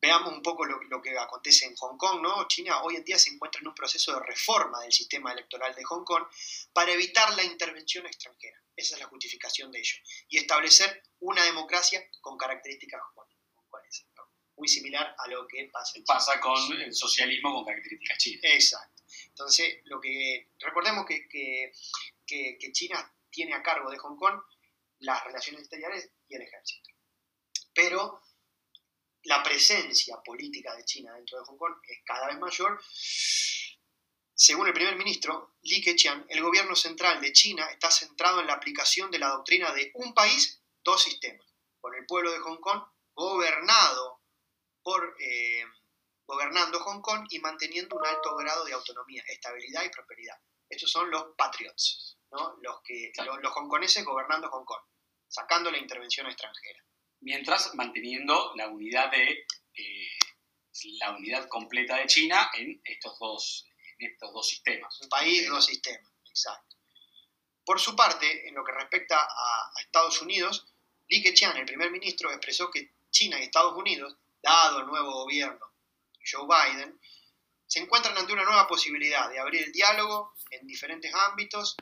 Veamos 0.04 0.34
un 0.34 0.42
poco 0.42 0.66
lo, 0.66 1.00
que 1.00 1.18
acontece 1.18 1.64
en 1.64 1.74
Hong 1.76 1.96
Kong, 1.96 2.20
¿no? 2.20 2.46
China 2.46 2.82
hoy 2.82 2.96
en 2.96 3.04
día 3.04 3.18
se 3.18 3.30
encuentra 3.30 3.62
en 3.62 3.68
un 3.68 3.74
proceso 3.74 4.12
de 4.12 4.20
reforma 4.20 4.82
del 4.82 4.92
sistema 4.92 5.32
electoral 5.32 5.74
de 5.74 5.82
Hong 5.82 6.04
Kong 6.04 6.24
para 6.74 6.92
evitar 6.92 7.34
la 7.34 7.42
intervención 7.42 8.04
extranjera. 8.04 8.62
Esa 8.76 8.96
es 8.96 9.00
la 9.00 9.06
justificación 9.06 9.72
de 9.72 9.78
ello. 9.78 9.96
Y 10.28 10.36
establecer 10.36 11.04
una 11.20 11.42
democracia 11.44 12.06
con 12.20 12.36
características. 12.36 13.00
Muy 14.56 14.68
similar 14.68 15.16
a 15.18 15.26
lo 15.28 15.48
que 15.48 15.70
pasa 15.72 15.96
en 15.96 16.04
Pasa 16.04 16.38
con 16.38 16.80
el 16.82 16.94
socialismo 16.94 17.54
con 17.54 17.64
características 17.64 18.18
chinas. 18.18 18.44
Exacto. 18.44 19.02
Entonces, 19.28 19.80
lo 19.84 20.02
que 20.02 20.50
recordemos 20.58 21.06
que, 21.06 21.26
que, 21.30 22.58
que 22.58 22.72
China 22.72 23.10
tiene 23.30 23.54
a 23.54 23.62
cargo 23.62 23.90
de 23.90 23.96
Hong 23.96 24.16
Kong 24.16 24.38
las 24.98 25.24
relaciones 25.24 25.62
exteriores 25.62 26.10
y 26.28 26.34
el 26.34 26.42
ejército. 26.42 26.90
Pero 27.72 28.20
la 29.24 29.42
presencia 29.42 30.20
política 30.22 30.74
de 30.74 30.84
China 30.84 31.14
dentro 31.14 31.38
de 31.38 31.44
Hong 31.44 31.56
Kong 31.56 31.74
es 31.88 31.98
cada 32.04 32.26
vez 32.28 32.38
mayor. 32.38 32.80
Según 34.34 34.66
el 34.66 34.72
primer 34.72 34.96
ministro 34.96 35.54
Li 35.62 35.80
Keqiang, 35.80 36.26
el 36.28 36.42
gobierno 36.42 36.74
central 36.74 37.20
de 37.20 37.32
China 37.32 37.66
está 37.70 37.90
centrado 37.90 38.40
en 38.40 38.46
la 38.46 38.54
aplicación 38.54 39.10
de 39.10 39.18
la 39.18 39.28
doctrina 39.28 39.72
de 39.72 39.90
un 39.94 40.12
país, 40.12 40.60
dos 40.82 41.02
sistemas, 41.02 41.46
con 41.80 41.94
el 41.94 42.04
pueblo 42.06 42.32
de 42.32 42.38
Hong 42.40 42.58
Kong 42.58 42.82
gobernado 43.14 44.20
por, 44.82 45.16
eh, 45.20 45.64
gobernando 46.26 46.80
Hong 46.80 47.00
Kong 47.00 47.26
y 47.30 47.38
manteniendo 47.38 47.96
un 47.96 48.06
alto 48.06 48.36
grado 48.36 48.64
de 48.64 48.72
autonomía, 48.72 49.22
estabilidad 49.28 49.84
y 49.84 49.90
prosperidad. 49.90 50.38
Estos 50.68 50.90
son 50.90 51.10
los 51.10 51.34
patriots, 51.36 52.18
¿no? 52.30 52.56
los, 52.60 52.82
que, 52.82 53.12
los, 53.24 53.40
los 53.40 53.52
hongkoneses 53.52 54.04
gobernando 54.04 54.50
Hong 54.50 54.64
Kong, 54.64 54.82
sacando 55.28 55.70
la 55.70 55.78
intervención 55.78 56.26
extranjera. 56.26 56.84
Mientras 57.24 57.74
manteniendo 57.74 58.52
la 58.54 58.68
unidad 58.68 59.10
de 59.10 59.46
eh, 59.74 60.18
la 60.98 61.16
unidad 61.16 61.48
completa 61.48 61.96
de 61.96 62.06
China 62.06 62.50
en 62.54 62.80
estos 62.84 63.18
dos, 63.18 63.66
en 63.98 64.12
estos 64.12 64.32
dos 64.32 64.48
sistemas. 64.48 65.00
Un 65.00 65.08
país, 65.08 65.48
dos 65.48 65.64
sistemas, 65.64 66.12
exacto. 66.28 66.76
Por 67.64 67.80
su 67.80 67.96
parte, 67.96 68.46
en 68.46 68.54
lo 68.54 68.62
que 68.62 68.72
respecta 68.72 69.16
a, 69.18 69.72
a 69.74 69.80
Estados 69.80 70.20
Unidos, 70.20 70.66
Li 71.08 71.22
Keqiang, 71.22 71.56
el 71.56 71.64
primer 71.64 71.90
ministro, 71.90 72.30
expresó 72.30 72.70
que 72.70 72.92
China 73.10 73.38
y 73.40 73.44
Estados 73.44 73.76
Unidos, 73.76 74.16
dado 74.42 74.80
el 74.80 74.86
nuevo 74.86 75.12
gobierno 75.12 75.74
Joe 76.30 76.46
Biden, 76.46 76.98
se 77.66 77.80
encuentran 77.80 78.16
ante 78.16 78.32
una 78.32 78.44
nueva 78.44 78.66
posibilidad 78.66 79.30
de 79.30 79.38
abrir 79.38 79.62
el 79.62 79.72
diálogo 79.72 80.34
en 80.50 80.66
diferentes 80.66 81.12
ámbitos, 81.14 81.76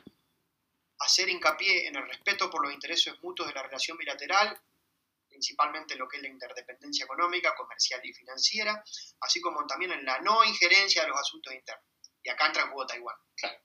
hacer 0.99 1.29
hincapié 1.29 1.87
en 1.87 1.95
el 1.95 2.07
respeto 2.07 2.49
por 2.49 2.63
los 2.63 2.73
intereses 2.73 3.13
mutuos 3.21 3.47
de 3.49 3.55
la 3.55 3.63
relación 3.63 3.97
bilateral, 3.97 4.57
principalmente 5.33 5.93
en 5.93 5.99
lo 5.99 6.07
que 6.07 6.17
es 6.17 6.23
la 6.23 6.29
interdependencia 6.29 7.05
económica, 7.05 7.55
comercial 7.55 7.99
y 8.03 8.13
financiera, 8.13 8.83
así 9.19 9.41
como 9.41 9.65
también 9.65 9.91
en 9.91 10.05
la 10.05 10.19
no 10.19 10.43
injerencia 10.43 11.01
de 11.01 11.09
los 11.09 11.19
asuntos 11.19 11.53
internos. 11.53 11.85
Y 12.21 12.29
acá 12.29 12.47
entra 12.47 12.63
en 12.63 12.69
juego 12.69 12.85
Taiwán. 12.85 13.15
Claro. 13.35 13.57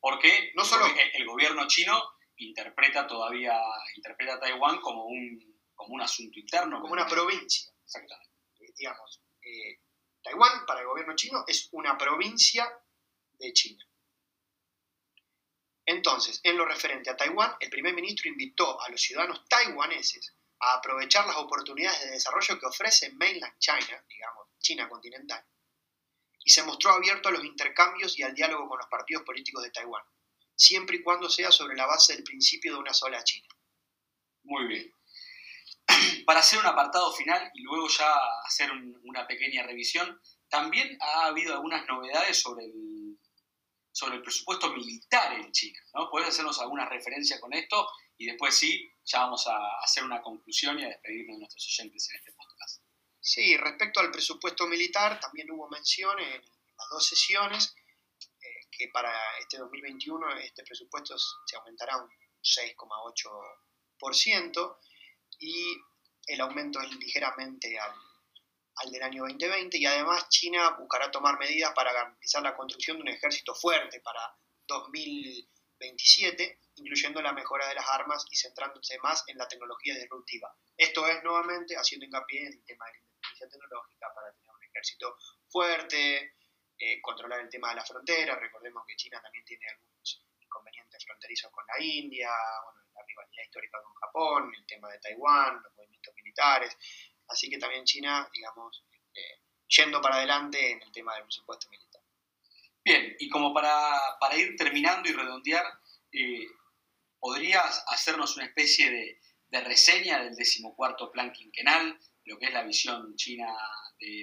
Porque 0.00 0.50
no 0.54 0.64
solo 0.64 0.84
el, 0.86 1.26
gobierno 1.26 1.66
chino 1.68 1.96
interpreta 2.36 3.06
todavía 3.06 3.56
interpreta 3.96 4.34
a 4.34 4.40
Taiwán 4.40 4.80
como 4.80 5.06
un, 5.06 5.60
como 5.74 5.94
un 5.94 6.02
asunto 6.02 6.38
interno. 6.38 6.80
Como 6.80 6.92
una 6.92 7.06
provincia. 7.06 7.72
Exactamente. 7.84 8.34
Eh, 8.60 8.72
digamos, 8.76 9.22
eh, 9.42 9.78
Taiwán 10.22 10.66
para 10.66 10.80
el 10.80 10.86
gobierno 10.86 11.14
chino 11.14 11.44
es 11.46 11.68
una 11.72 11.96
provincia 11.96 12.68
de 13.38 13.52
China. 13.52 13.84
Entonces, 15.86 16.40
en 16.42 16.56
lo 16.56 16.64
referente 16.64 17.10
a 17.10 17.16
Taiwán, 17.16 17.56
el 17.60 17.70
primer 17.70 17.94
ministro 17.94 18.28
invitó 18.28 18.80
a 18.80 18.88
los 18.90 19.00
ciudadanos 19.00 19.44
taiwaneses 19.48 20.36
a 20.62 20.74
aprovechar 20.74 21.26
las 21.26 21.36
oportunidades 21.36 22.00
de 22.00 22.12
desarrollo 22.12 22.58
que 22.58 22.66
ofrece 22.66 23.12
Mainland 23.12 23.58
China, 23.58 24.04
digamos, 24.08 24.48
China 24.60 24.88
continental, 24.88 25.44
y 26.44 26.50
se 26.50 26.62
mostró 26.62 26.92
abierto 26.92 27.28
a 27.28 27.32
los 27.32 27.44
intercambios 27.44 28.18
y 28.18 28.22
al 28.22 28.34
diálogo 28.34 28.68
con 28.68 28.78
los 28.78 28.88
partidos 28.88 29.24
políticos 29.24 29.62
de 29.64 29.70
Taiwán, 29.70 30.04
siempre 30.54 30.96
y 30.96 31.02
cuando 31.02 31.28
sea 31.28 31.50
sobre 31.50 31.76
la 31.76 31.86
base 31.86 32.14
del 32.14 32.22
principio 32.22 32.74
de 32.74 32.78
una 32.78 32.94
sola 32.94 33.22
China. 33.24 33.48
Muy 34.44 34.66
bien. 34.66 34.94
para 36.26 36.40
hacer 36.40 36.58
un 36.58 36.66
apartado 36.66 37.12
final 37.12 37.50
y 37.54 37.62
luego 37.62 37.88
ya 37.88 38.12
hacer 38.46 38.70
una 39.02 39.26
pequeña 39.26 39.64
revisión, 39.64 40.20
también 40.48 40.96
ha 41.00 41.26
habido 41.26 41.54
algunas 41.54 41.86
novedades 41.86 42.40
sobre 42.40 42.66
el, 42.66 43.18
sobre 43.90 44.16
el 44.16 44.22
presupuesto 44.22 44.72
militar 44.72 45.32
en 45.34 45.50
China. 45.52 45.80
¿no? 45.94 46.08
¿Puedes 46.10 46.28
hacernos 46.28 46.60
alguna 46.60 46.88
referencia 46.88 47.40
con 47.40 47.52
esto? 47.52 47.88
Y 48.22 48.26
después 48.26 48.54
sí, 48.54 48.94
ya 49.04 49.18
vamos 49.18 49.44
a 49.48 49.80
hacer 49.82 50.04
una 50.04 50.22
conclusión 50.22 50.78
y 50.78 50.84
a 50.84 50.90
despedirnos 50.90 51.34
de 51.34 51.40
nuestros 51.40 51.66
oyentes 51.66 52.08
en 52.08 52.18
este 52.18 52.30
podcast. 52.30 52.80
Sí, 53.18 53.56
respecto 53.56 53.98
al 53.98 54.12
presupuesto 54.12 54.68
militar, 54.68 55.18
también 55.18 55.50
hubo 55.50 55.68
mención 55.68 56.20
en 56.20 56.40
las 56.40 56.88
dos 56.88 57.04
sesiones 57.04 57.74
eh, 58.20 58.68
que 58.70 58.90
para 58.92 59.12
este 59.40 59.58
2021 59.58 60.36
este 60.36 60.62
presupuesto 60.62 61.18
se 61.18 61.56
aumentará 61.56 61.96
un 61.96 62.08
6,8% 62.40 64.78
y 65.40 65.76
el 66.28 66.40
aumento 66.42 66.80
es 66.80 66.94
ligeramente 66.94 67.76
al, 67.76 67.92
del 68.92 69.02
año 69.02 69.24
2020 69.24 69.78
y 69.78 69.86
además 69.86 70.28
China 70.28 70.76
buscará 70.78 71.10
tomar 71.10 71.40
medidas 71.40 71.72
para 71.74 71.92
garantizar 71.92 72.44
la 72.44 72.54
construcción 72.54 72.98
de 72.98 73.02
un 73.02 73.08
ejército 73.08 73.52
fuerte 73.52 73.98
para 73.98 74.32
2027, 74.68 76.61
incluyendo 76.76 77.20
la 77.20 77.32
mejora 77.32 77.68
de 77.68 77.74
las 77.74 77.88
armas 77.88 78.24
y 78.30 78.36
centrándose 78.36 78.98
más 78.98 79.24
en 79.26 79.38
la 79.38 79.48
tecnología 79.48 79.94
disruptiva. 79.94 80.54
Esto 80.76 81.06
es 81.06 81.22
nuevamente 81.22 81.76
haciendo 81.76 82.06
hincapié 82.06 82.46
en 82.46 82.52
el 82.54 82.64
tema 82.64 82.86
de 82.86 82.92
la 82.92 82.98
inteligencia 82.98 83.48
tecnológica 83.48 84.12
para 84.14 84.32
tener 84.32 84.50
un 84.50 84.64
ejército 84.64 85.16
fuerte, 85.48 86.34
eh, 86.78 87.00
controlar 87.00 87.40
el 87.40 87.48
tema 87.48 87.70
de 87.70 87.76
la 87.76 87.84
frontera. 87.84 88.36
Recordemos 88.36 88.84
que 88.86 88.96
China 88.96 89.20
también 89.22 89.44
tiene 89.44 89.66
algunos 89.68 90.24
inconvenientes 90.40 91.04
fronterizos 91.04 91.50
con 91.52 91.64
la 91.66 91.82
India, 91.82 92.30
bueno, 92.64 92.80
la 92.94 93.02
rivalidad 93.06 93.44
histórica 93.44 93.82
con 93.82 93.94
Japón, 93.94 94.52
el 94.56 94.66
tema 94.66 94.90
de 94.90 94.98
Taiwán, 94.98 95.62
los 95.62 95.74
movimientos 95.76 96.14
militares. 96.14 96.76
Así 97.28 97.48
que 97.48 97.58
también 97.58 97.84
China, 97.84 98.28
digamos, 98.32 98.84
eh, 99.14 99.40
yendo 99.68 100.00
para 100.00 100.16
adelante 100.16 100.72
en 100.72 100.82
el 100.82 100.92
tema 100.92 101.14
del 101.14 101.24
presupuesto 101.24 101.68
militar. 101.70 102.02
Bien, 102.84 103.14
y 103.18 103.28
como 103.28 103.54
para, 103.54 103.98
para 104.18 104.36
ir 104.36 104.56
terminando 104.56 105.08
y 105.08 105.12
redondear, 105.12 105.64
eh, 106.12 106.46
¿podrías 107.22 107.84
hacernos 107.86 108.36
una 108.36 108.46
especie 108.46 108.90
de, 108.90 109.20
de, 109.48 109.60
reseña 109.60 110.24
del 110.24 110.34
decimocuarto 110.34 111.12
plan 111.12 111.32
quinquenal, 111.32 111.96
lo 112.24 112.36
que 112.36 112.46
es 112.46 112.52
la 112.52 112.64
visión 112.64 113.14
china 113.14 113.46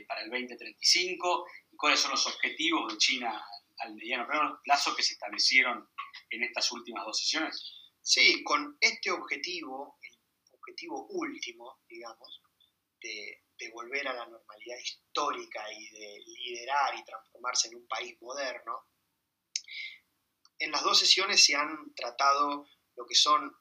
para 0.06 0.22
el 0.24 0.30
2035 0.30 1.46
y 1.72 1.78
cuáles 1.78 2.02
son 2.02 2.12
los 2.12 2.28
objetivos 2.28 2.92
de 2.92 2.98
China 2.98 3.42
al 3.78 3.96
mediano 3.96 4.28
plazo 4.66 4.94
que 4.94 5.04
se 5.04 5.14
establecieron 5.14 5.90
en 6.30 6.44
estas 6.44 6.70
últimas 6.74 7.06
dos 7.06 7.18
sesiones? 7.18 7.64
Sí, 8.02 8.44
con 8.44 8.78
este 8.82 9.12
objetivo, 9.12 9.98
el 10.02 10.18
objetivo 10.52 11.08
último, 11.12 11.80
digamos, 11.88 12.42
de, 13.00 13.44
volver 13.72 14.08
a 14.10 14.14
la 14.14 14.26
normalidad 14.26 14.78
histórica 14.78 15.64
y 15.72 15.90
de 15.90 16.20
liderar 16.26 16.98
y 16.98 17.04
transformarse 17.06 17.70
en 17.70 17.76
un 17.76 17.88
país 17.88 18.20
moderno, 18.22 18.88
en 20.58 20.72
las 20.72 20.84
dos 20.84 21.00
sesiones 21.00 21.42
se 21.42 21.56
han 21.56 21.94
tratado 21.94 22.68
lo 23.00 23.06
que 23.08 23.16
son 23.16 23.56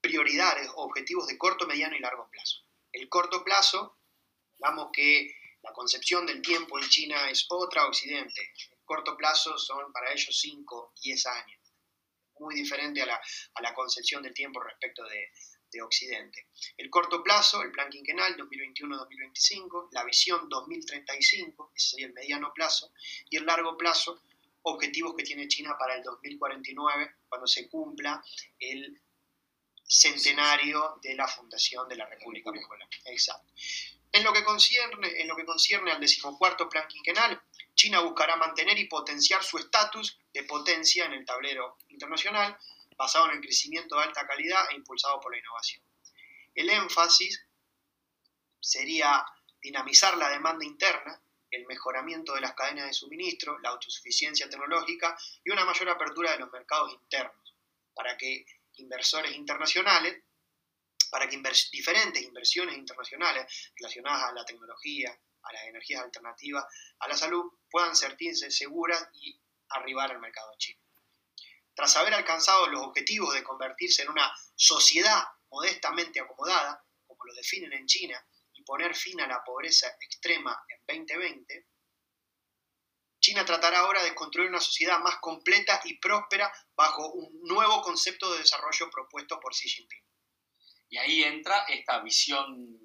prioridades 0.00 0.66
o 0.74 0.84
objetivos 0.84 1.26
de 1.26 1.36
corto, 1.36 1.66
mediano 1.66 1.94
y 1.94 2.00
largo 2.00 2.28
plazo. 2.30 2.64
El 2.90 3.08
corto 3.10 3.44
plazo, 3.44 3.98
hablamos 4.54 4.88
que 4.92 5.36
la 5.62 5.72
concepción 5.72 6.24
del 6.24 6.40
tiempo 6.40 6.78
en 6.78 6.88
China 6.88 7.30
es 7.30 7.44
otra 7.50 7.86
Occidente. 7.86 8.52
El 8.70 8.84
corto 8.84 9.16
plazo 9.16 9.58
son 9.58 9.92
para 9.92 10.12
ellos 10.12 10.36
5, 10.40 10.94
10 11.02 11.26
años 11.26 11.60
muy 12.40 12.54
diferente 12.54 13.02
a 13.02 13.06
la, 13.06 13.74
concepción 13.74 14.22
del 14.22 14.34
tiempo 14.34 14.60
respecto 14.60 15.04
de, 15.04 15.30
Occidente. 15.84 16.48
El 16.76 16.90
corto 16.90 17.22
plazo, 17.22 17.62
el 17.62 17.70
plan 17.70 17.88
quinquenal 17.88 18.36
2021-2025, 18.36 19.90
la 19.92 20.02
visión 20.02 20.48
2035, 20.48 21.70
ese 21.76 21.90
sería 21.90 22.06
el 22.08 22.12
mediano 22.12 22.52
plazo, 22.52 22.92
y 23.28 23.36
el 23.36 23.46
largo 23.46 23.76
plazo, 23.76 24.20
objetivos 24.62 25.14
que 25.16 25.24
tiene 25.24 25.48
China 25.48 25.76
para 25.78 25.94
el 25.94 26.02
2049, 26.02 27.16
cuando 27.28 27.46
se 27.46 27.68
cumpla 27.68 28.22
el 28.58 29.00
centenario 29.82 30.98
de 31.02 31.14
la 31.14 31.26
fundación 31.26 31.88
de 31.88 31.96
la 31.96 32.06
República 32.06 32.52
Popular. 32.52 32.88
Exacto. 33.06 33.52
En 34.12 34.24
lo 34.24 34.32
que 34.32 34.44
concierne, 34.44 35.20
en 35.20 35.28
lo 35.28 35.36
que 35.36 35.44
concierne 35.44 35.92
al 35.92 36.00
decimocuarto 36.00 36.68
plan 36.68 36.86
quinquenal, 36.88 37.40
China 37.74 38.00
buscará 38.00 38.36
mantener 38.36 38.78
y 38.78 38.86
potenciar 38.86 39.42
su 39.42 39.58
estatus 39.58 40.18
de 40.32 40.42
potencia 40.44 41.04
en 41.06 41.12
el 41.12 41.24
tablero 41.24 41.78
internacional, 41.88 42.56
basado 42.96 43.26
en 43.26 43.36
el 43.36 43.40
crecimiento 43.40 43.96
de 43.96 44.04
alta 44.04 44.26
calidad 44.26 44.70
e 44.70 44.74
impulsado 44.74 45.20
por 45.20 45.32
la 45.32 45.38
innovación. 45.38 45.82
El 46.54 46.68
énfasis 46.70 47.46
sería 48.60 49.24
dinamizar 49.62 50.16
la 50.16 50.28
demanda 50.28 50.64
interna, 50.64 51.20
el 51.50 51.66
mejoramiento 51.66 52.34
de 52.34 52.40
las 52.40 52.54
cadenas 52.54 52.86
de 52.86 52.92
suministro, 52.92 53.58
la 53.58 53.70
autosuficiencia 53.70 54.48
tecnológica 54.48 55.16
y 55.44 55.50
una 55.50 55.64
mayor 55.64 55.90
apertura 55.90 56.32
de 56.32 56.38
los 56.38 56.52
mercados 56.52 56.92
internos, 56.92 57.54
para 57.94 58.16
que 58.16 58.44
inversores 58.74 59.34
internacionales 59.34 60.22
para 61.10 61.28
que 61.28 61.42
diferentes 61.72 62.22
inversiones 62.22 62.76
internacionales 62.76 63.72
relacionadas 63.76 64.30
a 64.30 64.32
la 64.32 64.44
tecnología, 64.44 65.10
a 65.42 65.52
las 65.52 65.64
energías 65.64 66.02
alternativas, 66.02 66.64
a 67.00 67.08
la 67.08 67.16
salud, 67.16 67.52
puedan 67.68 67.96
sentirse 67.96 68.50
seguras 68.50 69.08
y 69.14 69.38
arribar 69.70 70.10
al 70.10 70.20
mercado 70.20 70.52
chino. 70.56 70.80
Tras 71.74 71.96
haber 71.96 72.14
alcanzado 72.14 72.68
los 72.68 72.82
objetivos 72.82 73.34
de 73.34 73.42
convertirse 73.42 74.02
en 74.02 74.10
una 74.10 74.32
sociedad 74.54 75.24
modestamente 75.50 76.20
acomodada, 76.20 76.84
como 77.06 77.24
lo 77.24 77.34
definen 77.34 77.72
en 77.72 77.86
China, 77.86 78.24
poner 78.70 78.94
fin 78.94 79.20
a 79.20 79.26
la 79.26 79.42
pobreza 79.42 79.88
extrema 80.00 80.56
en 80.68 81.04
2020, 81.04 81.66
China 83.20 83.44
tratará 83.44 83.80
ahora 83.80 84.00
de 84.04 84.14
construir 84.14 84.48
una 84.48 84.60
sociedad 84.60 85.00
más 85.00 85.16
completa 85.16 85.80
y 85.82 85.98
próspera 85.98 86.52
bajo 86.76 87.10
un 87.10 87.40
nuevo 87.42 87.82
concepto 87.82 88.32
de 88.32 88.38
desarrollo 88.38 88.88
propuesto 88.88 89.40
por 89.40 89.52
Xi 89.52 89.68
Jinping. 89.68 90.04
Y 90.88 90.98
ahí 90.98 91.24
entra 91.24 91.64
esta 91.64 92.00
visión 92.00 92.78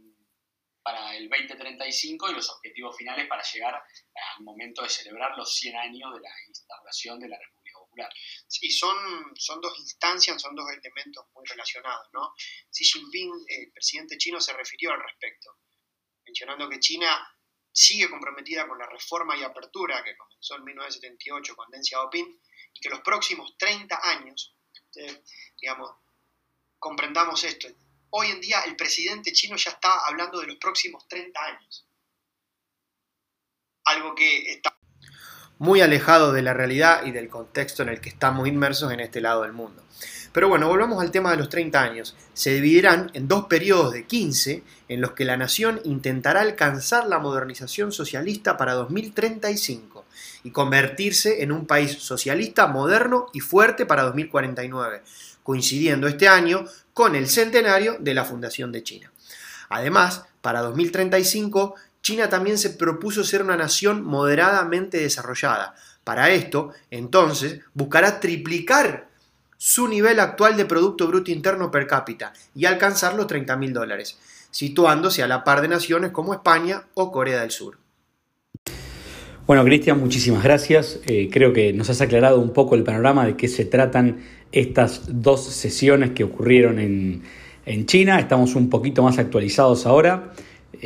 para 0.82 1.16
el 1.16 1.30
2035 1.30 2.32
y 2.32 2.34
los 2.34 2.50
objetivos 2.50 2.98
finales 2.98 3.28
para 3.28 3.44
llegar 3.44 3.76
al 3.76 4.44
momento 4.44 4.82
de 4.82 4.90
celebrar 4.90 5.38
los 5.38 5.56
100 5.56 5.76
años 5.76 6.16
de 6.16 6.20
la 6.20 6.32
instauración 6.48 7.20
de 7.20 7.30
la 7.30 7.38
República 7.38 7.80
Popular. 7.80 8.10
Sí, 8.48 8.72
son, 8.72 8.98
son 9.36 9.62
dos 9.62 9.78
instancias, 9.78 10.42
son 10.42 10.56
dos 10.56 10.66
elementos 10.72 11.26
muy 11.36 11.46
relacionados. 11.46 12.08
¿no? 12.12 12.34
Xi 12.72 12.84
Jinping, 12.86 13.32
el 13.50 13.72
presidente 13.72 14.18
chino, 14.18 14.42
se 14.42 14.54
refirió 14.54 14.92
al 14.92 15.02
respecto, 15.04 15.60
mencionando 16.36 16.68
que 16.70 16.82
China 16.82 17.08
sigue 17.72 18.10
comprometida 18.10 18.68
con 18.68 18.78
la 18.78 18.88
reforma 18.88 19.38
y 19.38 19.44
apertura 19.44 20.04
que 20.04 20.18
comenzó 20.18 20.56
en 20.56 20.66
1978 20.66 21.56
con 21.56 21.72
Deng 21.72 21.84
Xiaoping 21.84 22.42
y 22.74 22.80
que 22.82 22.90
los 22.90 23.00
próximos 23.00 23.58
30 23.58 24.00
años, 24.04 24.54
digamos, 25.60 25.92
comprendamos 26.78 27.42
esto, 27.46 27.70
hoy 28.10 28.32
en 28.32 28.42
día 28.42 28.62
el 28.64 28.76
presidente 28.76 29.32
chino 29.32 29.56
ya 29.56 29.72
está 29.72 30.06
hablando 30.08 30.42
de 30.42 30.48
los 30.48 30.58
próximos 30.58 31.08
30 31.08 31.42
años. 31.42 31.88
Algo 33.86 34.14
que 34.14 34.52
está 34.52 34.75
muy 35.58 35.82
alejado 35.82 36.34
de 36.34 36.42
la 36.42 36.54
realidad 36.54 37.06
y 37.06 37.12
del 37.12 37.30
contexto 37.30 37.84
en 37.84 37.90
el 37.90 38.02
que 38.02 38.10
estamos 38.10 38.48
inmersos 38.48 38.92
en 38.92 39.00
este 39.00 39.22
lado 39.22 39.44
del 39.44 39.54
mundo. 39.54 39.82
Pero 40.36 40.50
bueno, 40.50 40.68
volvamos 40.68 41.02
al 41.02 41.12
tema 41.12 41.32
de 41.32 41.38
los 41.38 41.48
30 41.48 41.82
años. 41.82 42.14
Se 42.34 42.54
dividirán 42.54 43.10
en 43.14 43.30
dos 43.30 43.46
periodos 43.46 43.94
de 43.94 44.04
15 44.04 44.64
en 44.90 45.00
los 45.00 45.14
que 45.14 45.24
la 45.24 45.38
nación 45.38 45.80
intentará 45.86 46.42
alcanzar 46.42 47.08
la 47.08 47.20
modernización 47.20 47.94
socialista 47.94 48.58
para 48.58 48.74
2035 48.74 50.04
y 50.44 50.52
convertirse 50.52 51.42
en 51.42 51.54
un 51.54 51.66
país 51.66 51.94
socialista 51.94 52.68
moderno 52.68 53.28
y 53.32 53.40
fuerte 53.40 53.86
para 53.86 54.04
2049, 54.04 55.04
coincidiendo 55.42 56.08
este 56.10 56.28
año 56.28 56.66
con 56.94 57.16
el 57.16 57.30
centenario 57.30 57.96
de 58.02 58.14
la 58.14 58.26
fundación 58.26 58.74
de 58.74 58.84
China. 58.84 59.14
Además, 59.70 60.26
para 60.42 60.62
2035 60.62 61.76
China 62.06 62.30
también 62.30 62.60
se 62.60 62.70
propuso 62.70 63.24
ser 63.24 63.42
una 63.42 63.58
nación 63.58 64.06
moderadamente 64.06 65.00
desarrollada. 65.00 65.74
Para 66.04 66.30
esto, 66.30 66.70
entonces, 66.92 67.62
buscará 67.74 68.20
triplicar 68.20 69.08
su 69.58 69.88
nivel 69.88 70.20
actual 70.20 70.56
de 70.56 70.66
Producto 70.66 71.08
Bruto 71.08 71.32
Interno 71.32 71.72
per 71.72 71.88
cápita 71.88 72.32
y 72.54 72.66
alcanzar 72.66 73.16
los 73.16 73.26
30 73.26 73.58
mil 73.58 73.74
dólares, 73.74 74.20
situándose 74.52 75.24
a 75.24 75.28
la 75.28 75.44
par 75.44 75.64
de 75.64 75.68
naciones 75.68 76.12
como 76.12 76.36
España 76.36 76.84
o 76.94 77.12
Corea 77.12 77.42
del 77.42 77.50
Sur. 77.50 77.80
Bueno, 79.48 79.64
Cristian, 79.64 80.00
muchísimas 80.00 80.44
gracias. 80.44 81.00
Eh, 81.08 81.30
creo 81.32 81.54
que 81.54 81.74
nos 81.74 81.90
has 81.90 82.02
aclarado 82.02 82.40
un 82.40 82.54
poco 82.54 82.76
el 82.76 82.84
panorama 82.84 83.26
de 83.26 83.36
qué 83.36 83.48
se 83.48 83.66
tratan 83.66 84.20
estas 84.52 85.02
dos 85.08 85.44
sesiones 85.44 86.12
que 86.12 86.24
ocurrieron 86.24 86.78
en 86.78 87.86
China. 87.88 88.20
Estamos 88.20 88.54
un 88.54 88.70
poquito 88.70 89.02
más 89.02 89.18
actualizados 89.18 89.88
ahora. 89.88 90.34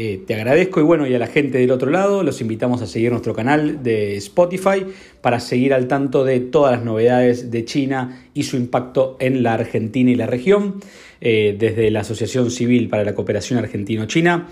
Eh, 0.02 0.24
te 0.26 0.34
agradezco 0.34 0.80
y 0.80 0.84
bueno, 0.84 1.06
y 1.08 1.14
a 1.14 1.20
la 1.20 1.28
gente 1.28 1.58
del 1.58 1.72
otro 1.72 1.92
lado, 1.92 2.24
los 2.24 2.40
invitamos 2.40 2.82
a 2.82 2.88
seguir 2.88 3.12
nuestro 3.12 3.34
canal 3.34 3.84
de 3.84 4.16
Spotify 4.16 4.86
para 5.20 5.42
seguir 5.42 5.74
al 5.74 5.90
tanto 5.90 6.24
de 6.24 6.40
todas 6.40 6.72
las 6.72 6.86
novedades 6.86 7.52
de 7.52 7.66
China 7.66 8.26
y 8.34 8.44
su 8.44 8.56
impacto 8.56 9.18
en 9.20 9.44
la 9.44 9.56
Argentina 9.56 10.10
y 10.10 10.16
la 10.16 10.26
región, 10.26 10.76
eh, 11.20 11.54
desde 11.60 11.92
la 11.92 12.00
Asociación 12.00 12.50
Civil 12.50 12.88
para 12.88 13.04
la 13.04 13.14
Cooperación 13.14 13.60
Argentino-China. 13.60 14.48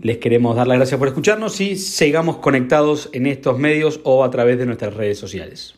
Les 0.00 0.16
queremos 0.16 0.56
dar 0.56 0.66
las 0.66 0.78
gracias 0.78 0.98
por 0.98 1.08
escucharnos 1.08 1.60
y 1.60 1.76
sigamos 1.76 2.38
conectados 2.38 3.10
en 3.12 3.26
estos 3.26 3.58
medios 3.58 4.00
o 4.02 4.24
a 4.24 4.30
través 4.30 4.56
de 4.56 4.64
nuestras 4.64 4.94
redes 4.94 5.18
sociales. 5.18 5.74